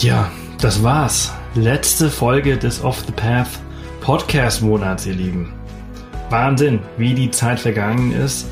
Ja, 0.00 0.30
das 0.60 0.84
war's. 0.84 1.32
Letzte 1.56 2.08
Folge 2.08 2.56
des 2.56 2.84
Off 2.84 3.02
the 3.04 3.12
Path 3.12 3.48
Podcast 4.00 4.62
Monats, 4.62 5.06
ihr 5.06 5.14
Lieben. 5.14 5.52
Wahnsinn, 6.30 6.78
wie 6.98 7.14
die 7.14 7.32
Zeit 7.32 7.58
vergangen 7.58 8.12
ist. 8.12 8.46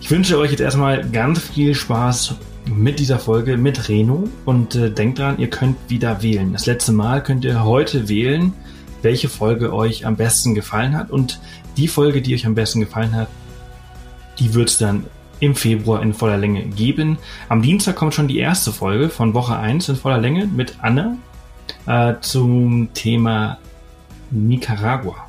Ich 0.00 0.10
wünsche 0.10 0.36
euch 0.36 0.50
jetzt 0.50 0.60
erstmal 0.60 1.08
ganz 1.10 1.38
viel 1.38 1.76
Spaß 1.76 2.34
mit 2.64 2.98
dieser 2.98 3.20
Folge 3.20 3.56
mit 3.56 3.88
Reno 3.88 4.24
und 4.44 4.74
äh, 4.74 4.90
denkt 4.90 5.20
dran, 5.20 5.38
ihr 5.38 5.48
könnt 5.48 5.76
wieder 5.86 6.20
wählen. 6.22 6.52
Das 6.52 6.66
letzte 6.66 6.90
Mal 6.90 7.22
könnt 7.22 7.44
ihr 7.44 7.62
heute 7.62 8.08
wählen, 8.08 8.52
welche 9.02 9.28
Folge 9.28 9.72
euch 9.72 10.06
am 10.06 10.16
besten 10.16 10.56
gefallen 10.56 10.96
hat 10.96 11.12
und 11.12 11.38
die 11.76 11.86
Folge, 11.86 12.20
die 12.20 12.34
euch 12.34 12.46
am 12.46 12.56
besten 12.56 12.80
gefallen 12.80 13.14
hat, 13.14 13.28
die 14.40 14.54
wird 14.54 14.70
es 14.70 14.78
dann 14.78 15.04
im 15.40 15.54
Februar 15.54 16.02
in 16.02 16.14
voller 16.14 16.36
Länge 16.36 16.64
geben. 16.64 17.18
Am 17.48 17.62
Dienstag 17.62 17.96
kommt 17.96 18.14
schon 18.14 18.28
die 18.28 18.38
erste 18.38 18.72
Folge 18.72 19.08
von 19.08 19.34
Woche 19.34 19.56
1 19.56 19.88
in 19.88 19.96
voller 19.96 20.18
Länge 20.18 20.46
mit 20.46 20.76
Anne 20.80 21.18
äh, 21.86 22.14
zum 22.20 22.88
Thema 22.94 23.58
Nicaragua. 24.30 25.26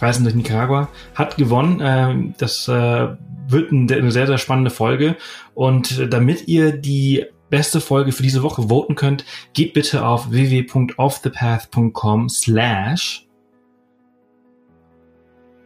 Reisen 0.00 0.24
durch 0.24 0.34
Nicaragua 0.34 0.88
hat 1.14 1.36
gewonnen. 1.36 1.80
Äh, 1.80 2.34
das 2.38 2.68
äh, 2.68 3.08
wird 3.48 3.72
eine 3.72 4.10
sehr, 4.10 4.26
sehr 4.26 4.38
spannende 4.38 4.70
Folge. 4.70 5.16
Und 5.54 6.12
damit 6.12 6.48
ihr 6.48 6.72
die 6.72 7.24
beste 7.50 7.80
Folge 7.80 8.12
für 8.12 8.22
diese 8.22 8.42
Woche 8.42 8.68
voten 8.68 8.94
könnt, 8.94 9.24
geht 9.52 9.74
bitte 9.74 10.06
auf 10.06 10.30
www.offthepath.com 10.30 12.28
slash 12.28 13.26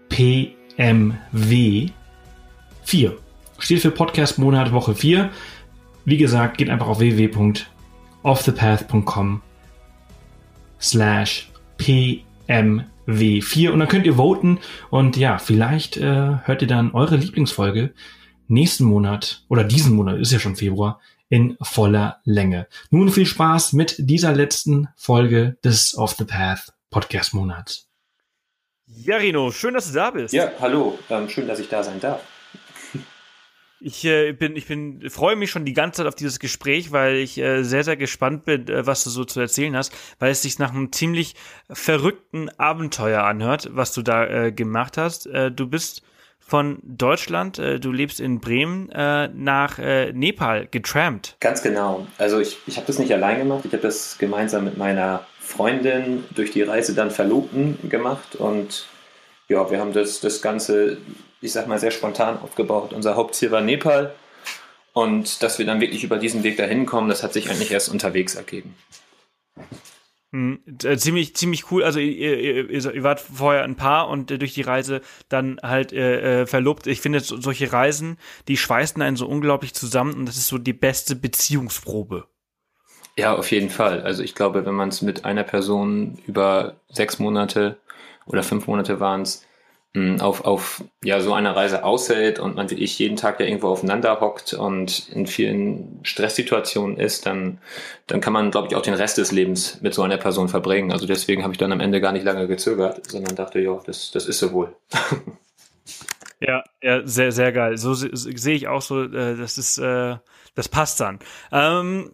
pmw 0.09 1.91
4. 2.83 3.26
Steht 3.59 3.81
für 3.81 3.91
Podcast 3.91 4.39
Monat 4.39 4.73
Woche 4.73 4.95
4. 4.95 5.31
Wie 6.05 6.17
gesagt, 6.17 6.59
geht 6.59 6.71
einfach 6.71 6.87
auf 6.89 7.01
www.offthepath.com 7.01 9.43
slash 10.81 11.51
pmw4 11.79 13.71
und 13.71 13.79
dann 13.79 13.89
könnt 13.89 14.07
ihr 14.07 14.17
voten 14.17 14.59
und 14.91 15.17
ja, 15.17 15.39
vielleicht 15.39 15.97
äh, 15.97 16.39
hört 16.45 16.61
ihr 16.63 16.69
dann 16.69 16.93
eure 16.93 17.17
Lieblingsfolge 17.17 17.93
nächsten 18.49 18.85
Monat 18.85 19.43
oder 19.49 19.65
diesen 19.65 19.97
Monat, 19.97 20.19
ist 20.19 20.31
ja 20.33 20.39
schon 20.39 20.57
Februar, 20.57 21.01
in 21.29 21.57
voller 21.61 22.21
Länge. 22.25 22.69
Nun 22.91 23.11
viel 23.11 23.27
Spaß 23.27 23.73
mit 23.73 23.97
dieser 23.99 24.33
letzten 24.33 24.89
Folge 24.97 25.57
des 25.65 25.99
Off 25.99 26.15
the 26.17 26.25
Path 26.25 26.73
Podcast 26.91 27.35
Monats. 27.35 27.89
Ja, 28.87 29.17
Rino, 29.17 29.51
schön, 29.51 29.75
dass 29.75 29.89
du 29.89 29.95
da 29.95 30.13
bist. 30.13 30.33
Ja, 30.33 30.53
hallo, 30.61 30.97
ähm, 31.11 31.29
schön, 31.29 31.49
dass 31.49 31.59
ich 31.59 31.69
da 31.69 31.83
sein 31.83 31.99
darf. 31.99 32.21
Ich 33.81 34.05
äh, 34.05 34.33
bin, 34.33 34.57
ich 34.57 34.67
bin, 34.67 35.11
freue 35.11 35.37
mich 35.37 35.51
schon 35.51 35.65
die 35.65 35.75
ganze 35.75 35.99
Zeit 35.99 36.07
auf 36.07 36.15
dieses 36.15 36.39
Gespräch, 36.39 36.93
weil 36.93 37.17
ich 37.17 37.37
äh, 37.39 37.63
sehr, 37.63 37.85
sehr 37.85 37.97
gespannt 37.97 38.45
bin, 38.45 38.69
äh, 38.69 38.87
was 38.87 39.05
du 39.05 39.11
so 39.11 39.25
zu 39.25 39.41
erzählen 39.41 39.77
hast, 39.77 39.93
weil 40.19 40.31
es 40.31 40.43
sich 40.43 40.59
nach 40.59 40.73
einem 40.73 40.93
ziemlich 40.93 41.35
verrückten 41.71 42.49
Abenteuer 42.59 43.23
anhört, 43.25 43.69
was 43.73 43.93
du 43.93 44.03
da 44.03 44.27
äh, 44.27 44.53
gemacht 44.53 44.97
hast. 44.97 45.27
Äh, 45.27 45.51
du 45.51 45.69
bist 45.69 46.03
von 46.47 46.79
Deutschland, 46.83 47.59
äh, 47.59 47.81
du 47.81 47.91
lebst 47.91 48.21
in 48.21 48.41
Bremen, 48.41 48.89
äh, 48.91 49.29
nach 49.29 49.79
äh, 49.79 50.13
Nepal 50.13 50.69
getrampt. 50.69 51.37
Ganz 51.41 51.61
genau. 51.63 52.07
Also 52.19 52.39
ich, 52.39 52.59
ich 52.67 52.77
habe 52.77 52.87
das 52.87 52.99
nicht 52.99 53.13
allein 53.13 53.39
gemacht, 53.39 53.65
ich 53.65 53.73
habe 53.73 53.83
das 53.83 54.17
gemeinsam 54.17 54.65
mit 54.65 54.79
meiner 54.79 55.27
Freundin 55.41 56.25
durch 56.35 56.53
die 56.53 56.63
Reise 56.63 56.95
dann 56.95 57.11
Verlobten 57.11 57.79
gemacht 57.89 58.37
und 58.37 58.87
ja, 59.49 59.71
wir 59.71 59.81
haben 59.81 59.93
das, 59.93 60.21
das 60.21 60.41
Ganze 60.41 60.99
ich 61.47 61.53
sag 61.53 61.67
mal, 61.67 61.79
sehr 61.79 61.91
spontan 61.91 62.39
aufgebaut. 62.39 62.93
Unser 62.93 63.17
Hauptziel 63.17 63.51
war 63.51 63.63
Nepal. 63.63 64.15
Und 64.93 65.43
dass 65.43 65.59
wir 65.59 65.67
dann 65.67 65.81
wirklich 65.81 66.05
über 66.05 66.19
diesen 66.19 66.43
Weg 66.43 66.57
dahin 66.57 66.87
kommen, 66.87 67.09
das 67.09 67.23
hat 67.23 67.33
sich 67.33 67.51
eigentlich 67.51 67.71
erst 67.71 67.91
unterwegs 67.91 68.35
ergeben. 68.35 68.75
Mhm, 70.33 70.61
ziemlich, 70.97 71.37
ziemlich 71.37 71.71
cool. 71.71 71.85
Also 71.85 71.99
ihr, 71.99 72.39
ihr, 72.39 72.71
ihr, 72.71 73.03
wart 73.03 73.21
vorher 73.21 73.63
ein 73.65 73.77
Paar 73.77 74.09
und 74.09 74.31
äh, 74.31 74.39
durch 74.39 74.55
die 74.55 74.63
Reise 74.63 75.01
dann 75.29 75.59
halt 75.63 75.93
äh, 75.93 76.43
äh, 76.43 76.47
verlobt. 76.47 76.87
Ich 76.87 77.01
finde 77.01 77.21
solche 77.21 77.73
Reisen, 77.73 78.19
die 78.49 78.57
schweißen 78.57 79.01
einen 79.01 79.17
so 79.17 79.27
unglaublich 79.27 79.73
zusammen 79.75 80.15
und 80.15 80.27
das 80.27 80.37
ist 80.37 80.49
so 80.49 80.59
die 80.59 80.73
beste 80.73 81.15
Beziehungsprobe. 81.15 82.27
Ja, 83.17 83.35
auf 83.35 83.51
jeden 83.51 83.71
Fall. 83.71 84.03
Also 84.03 84.23
ich 84.23 84.35
glaube, 84.35 84.67
wenn 84.67 84.75
man 84.75 84.91
es 84.91 85.01
mit 85.01 85.25
einer 85.25 85.45
Person 85.45 86.19
über 86.27 86.77
sechs 86.89 87.19
Monate 87.19 87.79
oder 88.27 88.43
fünf 88.43 88.67
Monate 88.67 89.01
waren 89.01 89.23
es, 89.23 89.47
auf, 90.21 90.45
auf 90.45 90.85
ja, 91.03 91.21
so 91.21 91.33
einer 91.33 91.57
Reise 91.57 91.85
aushält 91.85 92.39
und 92.39 92.57
man 92.57 92.71
wirklich 92.71 92.99
jeden 92.99 93.17
Tag 93.17 93.41
ja 93.41 93.47
irgendwo 93.47 93.69
aufeinander 93.69 94.21
hockt 94.21 94.53
und 94.53 95.09
in 95.09 95.27
vielen 95.27 96.01
Stresssituationen 96.03 96.99
ist, 96.99 97.25
dann, 97.27 97.59
dann 98.07 98.21
kann 98.21 98.33
man, 98.33 98.51
glaube 98.51 98.69
ich, 98.69 98.77
auch 98.77 98.83
den 98.83 98.95
Rest 98.95 99.19
des 99.19 99.33
Lebens 99.33 99.81
mit 99.81 99.95
so 99.95 100.03
einer 100.03 100.19
Person 100.19 100.49
verbringen. 100.49 100.93
Also 100.93 101.07
deswegen 101.07 101.43
habe 101.43 101.55
ich 101.55 101.59
dann 101.59 101.73
am 101.73 101.81
Ende 101.81 102.01
gar 102.01 102.13
nicht 102.13 102.25
lange 102.25 102.47
gezögert, 102.47 103.11
sondern 103.11 103.37
dachte, 103.37 103.61
ja, 103.61 103.79
das, 103.87 104.11
das 104.11 104.27
ist 104.27 104.39
so 104.39 104.53
wohl. 104.53 104.77
ja, 106.41 106.63
ja, 106.83 107.07
sehr, 107.07 107.33
sehr 107.33 107.53
geil. 107.53 107.79
So 107.79 107.95
sehe 107.95 108.55
ich 108.55 108.69
auch 108.69 108.83
so, 108.83 109.05
äh, 109.05 109.37
das 109.37 109.57
ist, 109.57 109.79
äh, 109.79 110.17
das 110.55 110.69
passt 110.69 111.01
dann. 111.01 111.19
Ähm, 111.53 112.13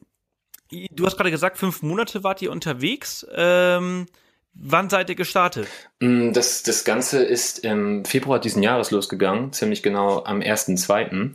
du 0.70 1.04
hast 1.04 1.16
gerade 1.16 1.31
gesagt, 1.31 1.59
fünf 1.59 1.82
Monate 1.82 2.22
wart 2.22 2.43
ihr 2.43 2.53
unterwegs. 2.53 3.26
Ähm, 3.34 4.06
Wann 4.55 4.91
seid 4.91 5.09
ihr 5.09 5.17
gestartet? 5.17 5.69
Mm, 6.01 6.33
das, 6.33 6.63
das 6.63 6.85
Ganze 6.85 7.23
ist 7.23 7.65
im 7.65 8.05
Februar 8.05 8.39
diesen 8.39 8.63
Jahres 8.63 8.91
losgegangen, 8.91 9.53
ziemlich 9.53 9.83
genau 9.83 10.25
am 10.25 10.41
1.2. 10.41 11.33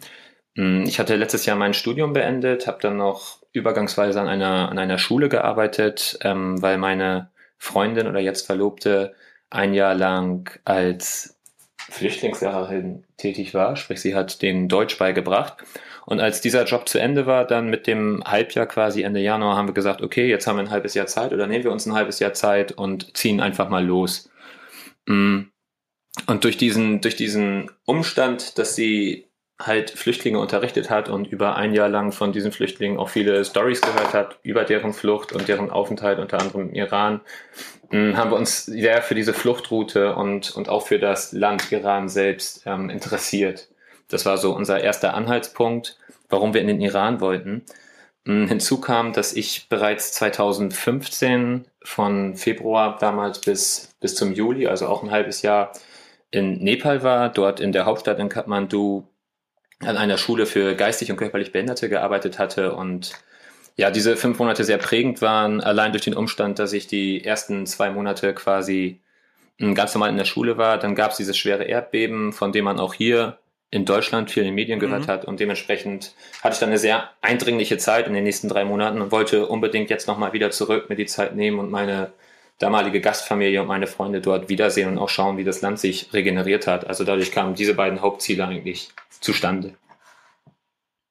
Mm, 0.56 0.84
ich 0.84 1.00
hatte 1.00 1.16
letztes 1.16 1.46
Jahr 1.46 1.58
mein 1.58 1.74
Studium 1.74 2.14
beendet, 2.14 2.68
habe 2.68 2.80
dann 2.82 2.98
noch 2.98 3.40
übergangsweise 3.54 4.22
an 4.22 4.28
einer, 4.28 4.70
an 4.70 4.78
einer 4.78 4.98
Schule 4.98 5.30
gearbeitet, 5.30 6.20
ähm, 6.22 6.62
weil 6.62 6.78
meine 6.78 7.32
Freundin 7.58 8.08
oder 8.08 8.20
jetzt 8.20 8.46
Verlobte 8.46 9.16
ein 9.50 9.74
Jahr 9.74 9.96
lang 9.96 10.60
als 10.66 11.38
Flüchtlingslehrerin 11.90 13.06
tätig 13.18 13.54
war, 13.54 13.76
sprich 13.78 14.02
sie 14.02 14.14
hat 14.14 14.42
den 14.42 14.68
Deutsch 14.68 14.98
beigebracht 14.98 15.58
und 16.10 16.22
als 16.22 16.40
dieser 16.40 16.64
Job 16.64 16.88
zu 16.88 17.00
Ende 17.00 17.26
war, 17.26 17.46
dann 17.46 17.70
mit 17.70 17.86
dem 17.86 18.24
Halbjahr 18.26 18.66
quasi 18.66 19.02
Ende 19.02 19.20
Januar, 19.20 19.58
haben 19.58 19.68
wir 19.68 19.74
gesagt, 19.74 20.02
okay, 20.02 20.30
jetzt 20.30 20.48
haben 20.48 20.56
wir 20.56 20.64
ein 20.64 20.70
halbes 20.70 20.94
Jahr 20.94 21.06
Zeit 21.06 21.34
oder 21.34 21.48
nehmen 21.48 21.66
wir 21.66 21.72
uns 21.72 21.86
ein 21.86 21.92
halbes 21.92 22.20
Jahr 22.20 22.32
Zeit 22.32 22.72
und 22.72 23.18
ziehen 23.18 23.42
einfach 23.42 23.68
mal 23.68 23.86
los. 23.86 24.30
Mm. 25.06 25.40
Und 26.26 26.44
durch 26.46 26.56
diesen, 26.56 27.02
durch 27.02 27.18
diesen 27.18 27.72
Umstand, 27.84 28.58
dass 28.58 28.74
sie 28.74 29.28
halt 29.60 29.90
Flüchtlinge 29.92 30.40
unterrichtet 30.40 30.90
hat 30.90 31.10
und 31.10 31.28
über 31.28 31.58
ein 31.58 31.74
Jahr 31.74 31.90
lang 31.90 32.14
von 32.14 32.32
diesen 32.32 32.54
Flüchtlingen 32.54 33.00
auch 33.00 33.10
viele 33.10 33.44
Stories 33.44 33.82
gehört 33.82 34.14
hat 34.14 34.40
über 34.44 34.64
deren 34.64 34.94
Flucht 34.94 35.34
und 35.34 35.50
deren 35.50 35.70
Aufenthalt 35.70 36.20
unter 36.20 36.40
anderem 36.40 36.70
im 36.70 36.74
Iran, 36.74 37.20
mm, 37.92 38.14
haben 38.16 38.32
wir 38.32 38.38
uns 38.38 38.66
sehr 38.66 39.02
für 39.02 39.14
diese 39.14 39.34
Fluchtroute 39.34 40.16
und, 40.16 40.56
und 40.56 40.70
auch 40.70 40.88
für 40.88 41.00
das 41.00 41.34
Land 41.34 41.70
Iran 41.70 42.08
selbst 42.08 42.64
ähm, 42.66 42.90
interessiert. 42.90 43.68
Das 44.10 44.26
war 44.26 44.38
so 44.38 44.56
unser 44.56 44.82
erster 44.82 45.14
Anhaltspunkt, 45.14 45.98
warum 46.30 46.54
wir 46.54 46.62
in 46.62 46.68
den 46.68 46.82
Iran 46.82 47.20
wollten. 47.22 47.64
Hm, 48.26 48.48
hinzu 48.48 48.82
kam, 48.82 49.14
dass 49.14 49.34
ich 49.34 49.70
bereits 49.70 50.14
2015 50.14 51.66
von 51.84 52.36
Februar 52.36 52.98
damals 53.00 53.40
bis, 53.40 53.96
bis 54.00 54.16
zum 54.16 54.34
Juli, 54.34 54.68
also 54.68 54.88
auch 54.88 55.04
ein 55.04 55.12
halbes 55.12 55.42
Jahr, 55.42 55.72
in 56.30 56.58
Nepal 56.62 57.04
war, 57.04 57.30
dort 57.30 57.60
in 57.60 57.72
der 57.72 57.86
Hauptstadt 57.86 58.20
in 58.20 58.30
Kathmandu 58.30 59.08
an 59.80 59.96
einer 59.96 60.18
Schule 60.18 60.46
für 60.46 60.76
geistig 60.76 61.12
und 61.12 61.18
körperlich 61.18 61.52
Behinderte 61.52 61.88
gearbeitet 61.88 62.40
hatte 62.40 62.76
und 62.76 63.14
ja, 63.78 63.92
diese 63.92 64.18
fünf 64.18 64.40
Monate 64.40 64.64
sehr 64.64 64.80
prägend 64.80 65.22
waren, 65.22 65.62
allein 65.62 65.92
durch 65.92 66.04
den 66.04 66.16
Umstand, 66.16 66.58
dass 66.58 66.74
ich 66.74 66.88
die 66.88 67.24
ersten 67.24 67.68
zwei 67.68 67.92
Monate 67.92 68.34
quasi 68.34 69.02
hm, 69.60 69.76
ganz 69.76 69.94
normal 69.94 70.10
in 70.10 70.18
der 70.18 70.26
Schule 70.26 70.58
war. 70.58 70.80
Dann 70.80 70.96
gab 70.96 71.12
es 71.12 71.18
dieses 71.18 71.38
schwere 71.38 71.64
Erdbeben, 71.64 72.34
von 72.34 72.52
dem 72.52 72.66
man 72.66 72.80
auch 72.80 72.96
hier 72.96 73.38
in 73.70 73.86
Deutschland 73.86 74.32
viel 74.32 74.44
in 74.44 74.50
den 74.50 74.56
Medien 74.56 74.80
gehört 74.80 75.04
mhm. 75.04 75.08
hat 75.08 75.26
und 75.26 75.40
dementsprechend 75.40 76.14
hatte 76.42 76.54
ich 76.54 76.60
dann 76.60 76.70
eine 76.70 76.78
sehr 76.78 77.10
eindringliche 77.22 77.78
Zeit 77.78 78.08
in 78.08 78.14
den 78.14 78.24
nächsten 78.24 78.48
drei 78.48 78.64
Monaten 78.64 79.02
und 79.02 79.12
wollte 79.12 79.46
unbedingt 79.48 79.90
jetzt 79.90 80.08
nochmal 80.08 80.34
wieder 80.34 80.52
zurück, 80.52 80.90
mir 80.90 80.96
die 80.96 81.06
Zeit 81.06 81.36
nehmen 81.36 81.60
und 81.60 81.70
meine 81.70 82.12
damalige 82.60 83.02
Gastfamilie 83.02 83.62
und 83.62 83.68
meine 83.68 83.88
Freunde 83.88 84.22
dort 84.22 84.50
wiedersehen 84.50 84.90
und 84.90 84.98
auch 84.98 85.10
schauen, 85.10 85.38
wie 85.38 85.44
das 85.44 85.62
Land 85.62 85.80
sich 85.80 86.14
regeneriert 86.14 86.66
hat. 86.66 86.88
Also 86.88 87.04
dadurch 87.04 87.32
kamen 87.32 87.56
diese 87.56 87.74
beiden 87.74 88.02
Hauptziele 88.02 88.46
eigentlich 88.46 88.90
zustande. 89.20 89.74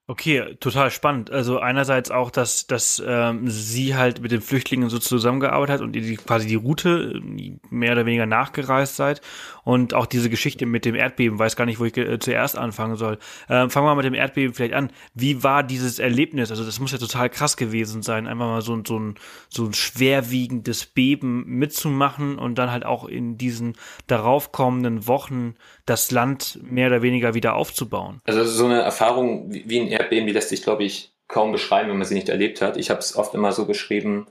Okay, 0.09 0.55
total 0.61 0.93
spannend. 0.93 1.33
Also 1.33 1.59
einerseits 1.59 2.13
auch, 2.13 2.31
dass, 2.31 2.69
dass 2.69 3.03
ähm, 3.05 3.49
sie 3.49 3.97
halt 3.97 4.21
mit 4.21 4.31
den 4.31 4.41
Flüchtlingen 4.41 4.89
so 4.89 5.01
zusammengearbeitet 5.01 5.75
hat 5.75 5.81
und 5.81 5.97
ihr 5.97 6.17
quasi 6.17 6.47
die 6.47 6.55
Route 6.55 7.13
äh, 7.17 7.59
mehr 7.71 7.91
oder 7.91 8.07
weniger 8.07 8.25
nachgereist 8.25 8.95
seid 8.95 9.21
und 9.65 9.95
auch 9.95 10.07
diese 10.07 10.31
Geschichte 10.31 10.65
mit 10.65 10.85
dem 10.85 10.95
Erdbeben, 10.95 11.41
weiß 11.41 11.57
gar 11.57 11.67
nicht, 11.67 11.81
wo 11.81 11.87
ich 11.87 11.97
äh, 11.97 12.21
zuerst 12.21 12.57
anfangen 12.57 12.95
soll. 12.95 13.19
Ähm, 13.49 13.69
fangen 13.69 13.85
wir 13.85 13.91
mal 13.91 13.97
mit 13.97 14.05
dem 14.05 14.15
Erdbeben 14.15 14.55
vielleicht 14.55 14.75
an. 14.75 14.91
Wie 15.15 15.43
war 15.43 15.65
dieses 15.65 15.99
Erlebnis? 15.99 16.53
Also 16.53 16.65
das 16.65 16.79
muss 16.79 16.93
ja 16.93 16.99
total 16.99 17.29
krass 17.29 17.57
gewesen 17.57 18.03
sein, 18.03 18.29
einfach 18.29 18.47
mal 18.47 18.63
so, 18.63 18.81
so, 18.87 19.01
ein, 19.01 19.17
so 19.49 19.65
ein 19.65 19.75
schwerwiegendes 19.75 20.87
Beben 20.87 21.45
mitzumachen 21.47 22.39
und 22.39 22.59
dann 22.59 22.71
halt 22.71 22.87
auch 22.87 23.07
in 23.07 23.39
diesen 23.39 23.75
daraufkommenden 24.07 25.09
Wochen 25.09 25.57
das 25.85 26.13
Land 26.13 26.61
mehr 26.63 26.87
oder 26.87 27.03
weniger 27.03 27.35
wieder 27.35 27.57
aufzubauen. 27.57 28.21
Also 28.25 28.45
so 28.45 28.67
eine 28.67 28.83
Erfahrung 28.83 29.51
wie 29.51 29.81
ein 29.81 29.96
Erdbeben, 29.97 30.27
die 30.27 30.33
lässt 30.33 30.49
sich, 30.49 30.63
glaube 30.63 30.85
ich, 30.85 31.13
kaum 31.29 31.53
beschreiben, 31.53 31.91
wenn 31.91 31.99
man 31.99 32.07
sie 32.07 32.15
nicht 32.15 32.29
erlebt 32.29 32.61
hat. 32.61 32.77
Ich 32.77 32.91
habe 32.91 33.01
es 33.01 33.17
oft 33.17 33.35
immer 33.35 33.53
so 33.53 33.67
beschrieben, 33.67 34.27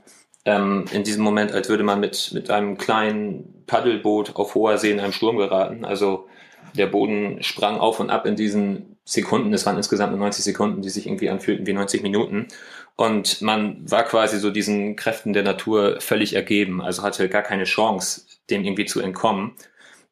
ähm, 0.45 0.85
in 0.91 1.03
diesem 1.03 1.23
Moment, 1.23 1.51
als 1.51 1.69
würde 1.69 1.83
man 1.83 1.99
mit, 1.99 2.31
mit 2.33 2.49
einem 2.49 2.77
kleinen 2.77 3.63
Paddelboot 3.65 4.35
auf 4.35 4.55
hoher 4.55 4.77
See 4.77 4.91
in 4.91 4.99
einem 4.99 5.11
Sturm 5.11 5.37
geraten. 5.37 5.83
Also 5.85 6.27
der 6.75 6.87
Boden 6.87 7.41
sprang 7.41 7.77
auf 7.77 7.99
und 7.99 8.09
ab 8.09 8.25
in 8.25 8.35
diesen 8.35 8.97
Sekunden. 9.05 9.53
Es 9.53 9.65
waren 9.65 9.77
insgesamt 9.77 10.11
nur 10.11 10.19
90 10.19 10.43
Sekunden, 10.43 10.81
die 10.81 10.89
sich 10.89 11.07
irgendwie 11.07 11.29
anfühlten 11.29 11.65
wie 11.65 11.73
90 11.73 12.03
Minuten. 12.03 12.47
Und 12.95 13.41
man 13.41 13.89
war 13.89 14.03
quasi 14.03 14.39
so 14.39 14.51
diesen 14.51 14.95
Kräften 14.95 15.33
der 15.33 15.43
Natur 15.43 15.99
völlig 15.99 16.33
ergeben, 16.33 16.81
also 16.81 17.03
hatte 17.03 17.27
gar 17.27 17.41
keine 17.41 17.65
Chance, 17.65 18.21
dem 18.49 18.63
irgendwie 18.63 18.85
zu 18.85 19.01
entkommen. 19.01 19.53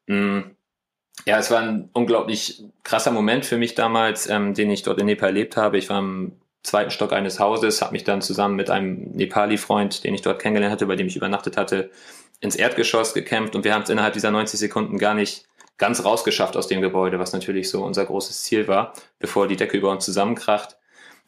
Mm. 0.06 0.40
Ja, 1.26 1.38
es 1.38 1.50
war 1.50 1.60
ein 1.60 1.88
unglaublich 1.92 2.64
krasser 2.82 3.10
Moment 3.10 3.46
für 3.46 3.56
mich 3.56 3.74
damals, 3.74 4.28
ähm, 4.28 4.54
den 4.54 4.70
ich 4.70 4.82
dort 4.82 5.00
in 5.00 5.06
Nepal 5.06 5.30
erlebt 5.30 5.56
habe. 5.56 5.78
Ich 5.78 5.88
war 5.88 5.98
im 5.98 6.32
zweiten 6.62 6.90
Stock 6.90 7.12
eines 7.12 7.38
Hauses, 7.38 7.82
habe 7.82 7.92
mich 7.92 8.04
dann 8.04 8.22
zusammen 8.22 8.56
mit 8.56 8.70
einem 8.70 9.10
Nepali-Freund, 9.12 10.04
den 10.04 10.14
ich 10.14 10.22
dort 10.22 10.40
kennengelernt 10.40 10.72
hatte, 10.72 10.86
bei 10.86 10.96
dem 10.96 11.06
ich 11.06 11.16
übernachtet 11.16 11.56
hatte, 11.56 11.90
ins 12.40 12.56
Erdgeschoss 12.56 13.14
gekämpft 13.14 13.54
und 13.54 13.64
wir 13.64 13.74
haben 13.74 13.82
es 13.82 13.90
innerhalb 13.90 14.12
dieser 14.12 14.30
90 14.30 14.58
Sekunden 14.58 14.98
gar 14.98 15.14
nicht 15.14 15.46
ganz 15.78 16.04
rausgeschafft 16.04 16.56
aus 16.56 16.68
dem 16.68 16.80
Gebäude, 16.80 17.18
was 17.18 17.32
natürlich 17.32 17.68
so 17.70 17.84
unser 17.84 18.04
großes 18.04 18.42
Ziel 18.42 18.68
war, 18.68 18.92
bevor 19.18 19.48
die 19.48 19.56
Decke 19.56 19.76
über 19.76 19.90
uns 19.90 20.04
zusammenkracht. 20.04 20.76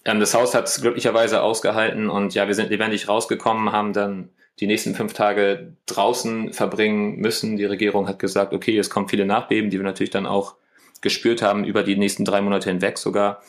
Ähm, 0.04 0.20
das 0.20 0.34
Haus 0.34 0.54
hat 0.54 0.68
es 0.68 0.80
glücklicherweise 0.80 1.42
ausgehalten 1.42 2.08
und 2.08 2.34
ja, 2.34 2.46
wir 2.46 2.54
sind 2.54 2.70
lebendig 2.70 3.08
rausgekommen, 3.08 3.72
haben 3.72 3.92
dann 3.92 4.30
die 4.60 4.66
nächsten 4.66 4.94
fünf 4.94 5.12
Tage 5.12 5.72
draußen 5.86 6.52
verbringen 6.52 7.16
müssen. 7.16 7.56
Die 7.56 7.64
Regierung 7.64 8.08
hat 8.08 8.18
gesagt, 8.18 8.52
okay, 8.52 8.78
es 8.78 8.90
kommen 8.90 9.08
viele 9.08 9.26
Nachbeben, 9.26 9.70
die 9.70 9.78
wir 9.78 9.84
natürlich 9.84 10.10
dann 10.10 10.26
auch 10.26 10.54
gespürt 11.02 11.42
haben 11.42 11.64
über 11.64 11.82
die 11.82 11.96
nächsten 11.96 12.24
drei 12.24 12.40
Monate 12.40 12.70
hinweg 12.70 12.98
sogar. 12.98 13.42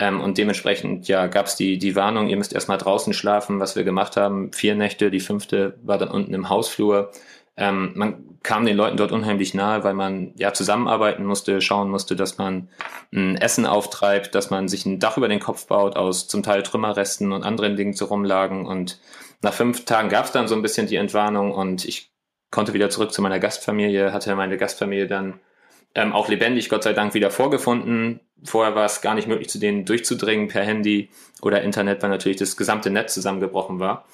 Ähm, 0.00 0.20
und 0.20 0.38
dementsprechend 0.38 1.08
ja, 1.08 1.26
gab 1.26 1.46
es 1.46 1.56
die, 1.56 1.78
die 1.78 1.96
Warnung, 1.96 2.28
ihr 2.28 2.36
müsst 2.36 2.52
erstmal 2.52 2.78
draußen 2.78 3.12
schlafen, 3.12 3.60
was 3.60 3.76
wir 3.76 3.84
gemacht 3.84 4.16
haben. 4.16 4.52
Vier 4.52 4.74
Nächte, 4.74 5.10
die 5.10 5.20
fünfte 5.20 5.78
war 5.82 5.98
dann 5.98 6.10
unten 6.10 6.34
im 6.34 6.48
Hausflur. 6.48 7.10
Ähm, 7.56 7.92
man 7.94 8.24
kam 8.44 8.64
den 8.64 8.76
Leuten 8.76 8.96
dort 8.96 9.10
unheimlich 9.10 9.52
nahe, 9.52 9.82
weil 9.82 9.94
man 9.94 10.32
ja 10.36 10.52
zusammenarbeiten 10.52 11.24
musste, 11.24 11.60
schauen 11.60 11.90
musste, 11.90 12.14
dass 12.14 12.38
man 12.38 12.68
ein 13.12 13.34
Essen 13.36 13.66
auftreibt, 13.66 14.34
dass 14.36 14.50
man 14.50 14.68
sich 14.68 14.86
ein 14.86 15.00
Dach 15.00 15.16
über 15.16 15.26
den 15.26 15.40
Kopf 15.40 15.66
baut 15.66 15.96
aus 15.96 16.28
zum 16.28 16.44
Teil 16.44 16.62
Trümmerresten 16.62 17.32
und 17.32 17.42
anderen 17.42 17.74
Dingen, 17.74 17.92
die 17.92 18.04
rumlagen. 18.04 18.64
Und 18.64 19.00
nach 19.42 19.54
fünf 19.54 19.84
Tagen 19.84 20.08
gab 20.08 20.26
es 20.26 20.32
dann 20.32 20.48
so 20.48 20.54
ein 20.54 20.62
bisschen 20.62 20.86
die 20.86 20.96
Entwarnung 20.96 21.52
und 21.52 21.84
ich 21.84 22.10
konnte 22.50 22.74
wieder 22.74 22.90
zurück 22.90 23.12
zu 23.12 23.22
meiner 23.22 23.38
Gastfamilie, 23.38 24.12
hatte 24.12 24.34
meine 24.34 24.56
Gastfamilie 24.56 25.06
dann 25.06 25.40
ähm, 25.94 26.12
auch 26.12 26.28
lebendig, 26.28 26.68
Gott 26.68 26.82
sei 26.82 26.92
Dank, 26.92 27.14
wieder 27.14 27.30
vorgefunden. 27.30 28.20
Vorher 28.44 28.74
war 28.74 28.86
es 28.86 29.00
gar 29.00 29.14
nicht 29.14 29.28
möglich, 29.28 29.48
zu 29.48 29.58
denen 29.58 29.84
durchzudringen 29.84 30.48
per 30.48 30.62
Handy 30.62 31.10
oder 31.42 31.62
Internet, 31.62 32.02
weil 32.02 32.10
natürlich 32.10 32.38
das 32.38 32.56
gesamte 32.56 32.90
Netz 32.90 33.14
zusammengebrochen 33.14 33.80
war. 33.80 34.06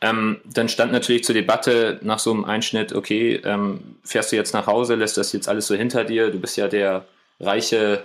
Ähm, 0.00 0.40
dann 0.44 0.68
stand 0.68 0.92
natürlich 0.92 1.24
zur 1.24 1.34
Debatte 1.34 1.98
nach 2.02 2.18
so 2.18 2.32
einem 2.32 2.44
Einschnitt, 2.44 2.92
okay, 2.92 3.40
ähm, 3.44 3.96
fährst 4.04 4.32
du 4.32 4.36
jetzt 4.36 4.52
nach 4.52 4.66
Hause, 4.66 4.96
lässt 4.96 5.16
das 5.16 5.32
jetzt 5.32 5.48
alles 5.48 5.66
so 5.66 5.74
hinter 5.74 6.04
dir, 6.04 6.30
du 6.30 6.40
bist 6.40 6.56
ja 6.56 6.68
der 6.68 7.06
reiche 7.40 8.04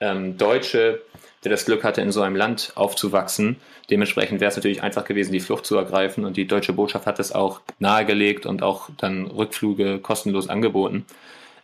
ähm, 0.00 0.36
Deutsche, 0.38 1.02
der 1.46 1.52
das 1.52 1.64
Glück 1.64 1.84
hatte, 1.84 2.00
in 2.00 2.10
so 2.10 2.22
einem 2.22 2.34
Land 2.34 2.72
aufzuwachsen. 2.74 3.56
Dementsprechend 3.88 4.40
wäre 4.40 4.50
es 4.50 4.56
natürlich 4.56 4.82
einfach 4.82 5.04
gewesen, 5.04 5.32
die 5.32 5.38
Flucht 5.38 5.64
zu 5.64 5.76
ergreifen 5.76 6.24
und 6.24 6.36
die 6.36 6.46
deutsche 6.46 6.72
Botschaft 6.72 7.06
hat 7.06 7.20
es 7.20 7.30
auch 7.30 7.60
nahegelegt 7.78 8.46
und 8.46 8.64
auch 8.64 8.88
dann 8.96 9.26
Rückflüge 9.26 10.00
kostenlos 10.00 10.48
angeboten. 10.48 11.06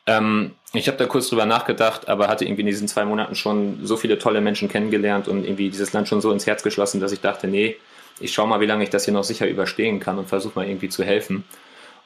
Ähm, 0.07 0.53
ich 0.73 0.87
habe 0.87 0.99
da 0.99 1.07
kurz 1.07 1.29
drüber 1.29 1.47
nachgedacht, 1.47 2.09
aber 2.09 2.29
hatte 2.29 2.45
irgendwie 2.45 2.63
in 2.63 2.69
diesen 2.69 2.87
zwei 2.87 3.05
Monaten 3.05 3.35
schon 3.35 3.81
so 3.83 3.97
viele 3.97 4.19
tolle 4.19 4.41
Menschen 4.41 4.69
kennengelernt 4.69 5.27
und 5.27 5.45
irgendwie 5.45 5.69
dieses 5.69 5.93
Land 5.93 6.07
schon 6.07 6.21
so 6.21 6.31
ins 6.31 6.47
Herz 6.47 6.63
geschlossen, 6.63 7.01
dass 7.01 7.11
ich 7.11 7.21
dachte, 7.21 7.49
nee, 7.49 7.77
ich 8.21 8.33
schaue 8.33 8.47
mal, 8.47 8.61
wie 8.61 8.67
lange 8.67 8.85
ich 8.85 8.91
das 8.91 9.05
hier 9.05 9.15
noch 9.15 9.25
sicher 9.25 9.49
überstehen 9.49 9.99
kann 9.99 10.17
und 10.17 10.29
versuche 10.29 10.61
mal 10.61 10.69
irgendwie 10.69 10.91
zu 10.91 11.03
helfen. 11.03 11.43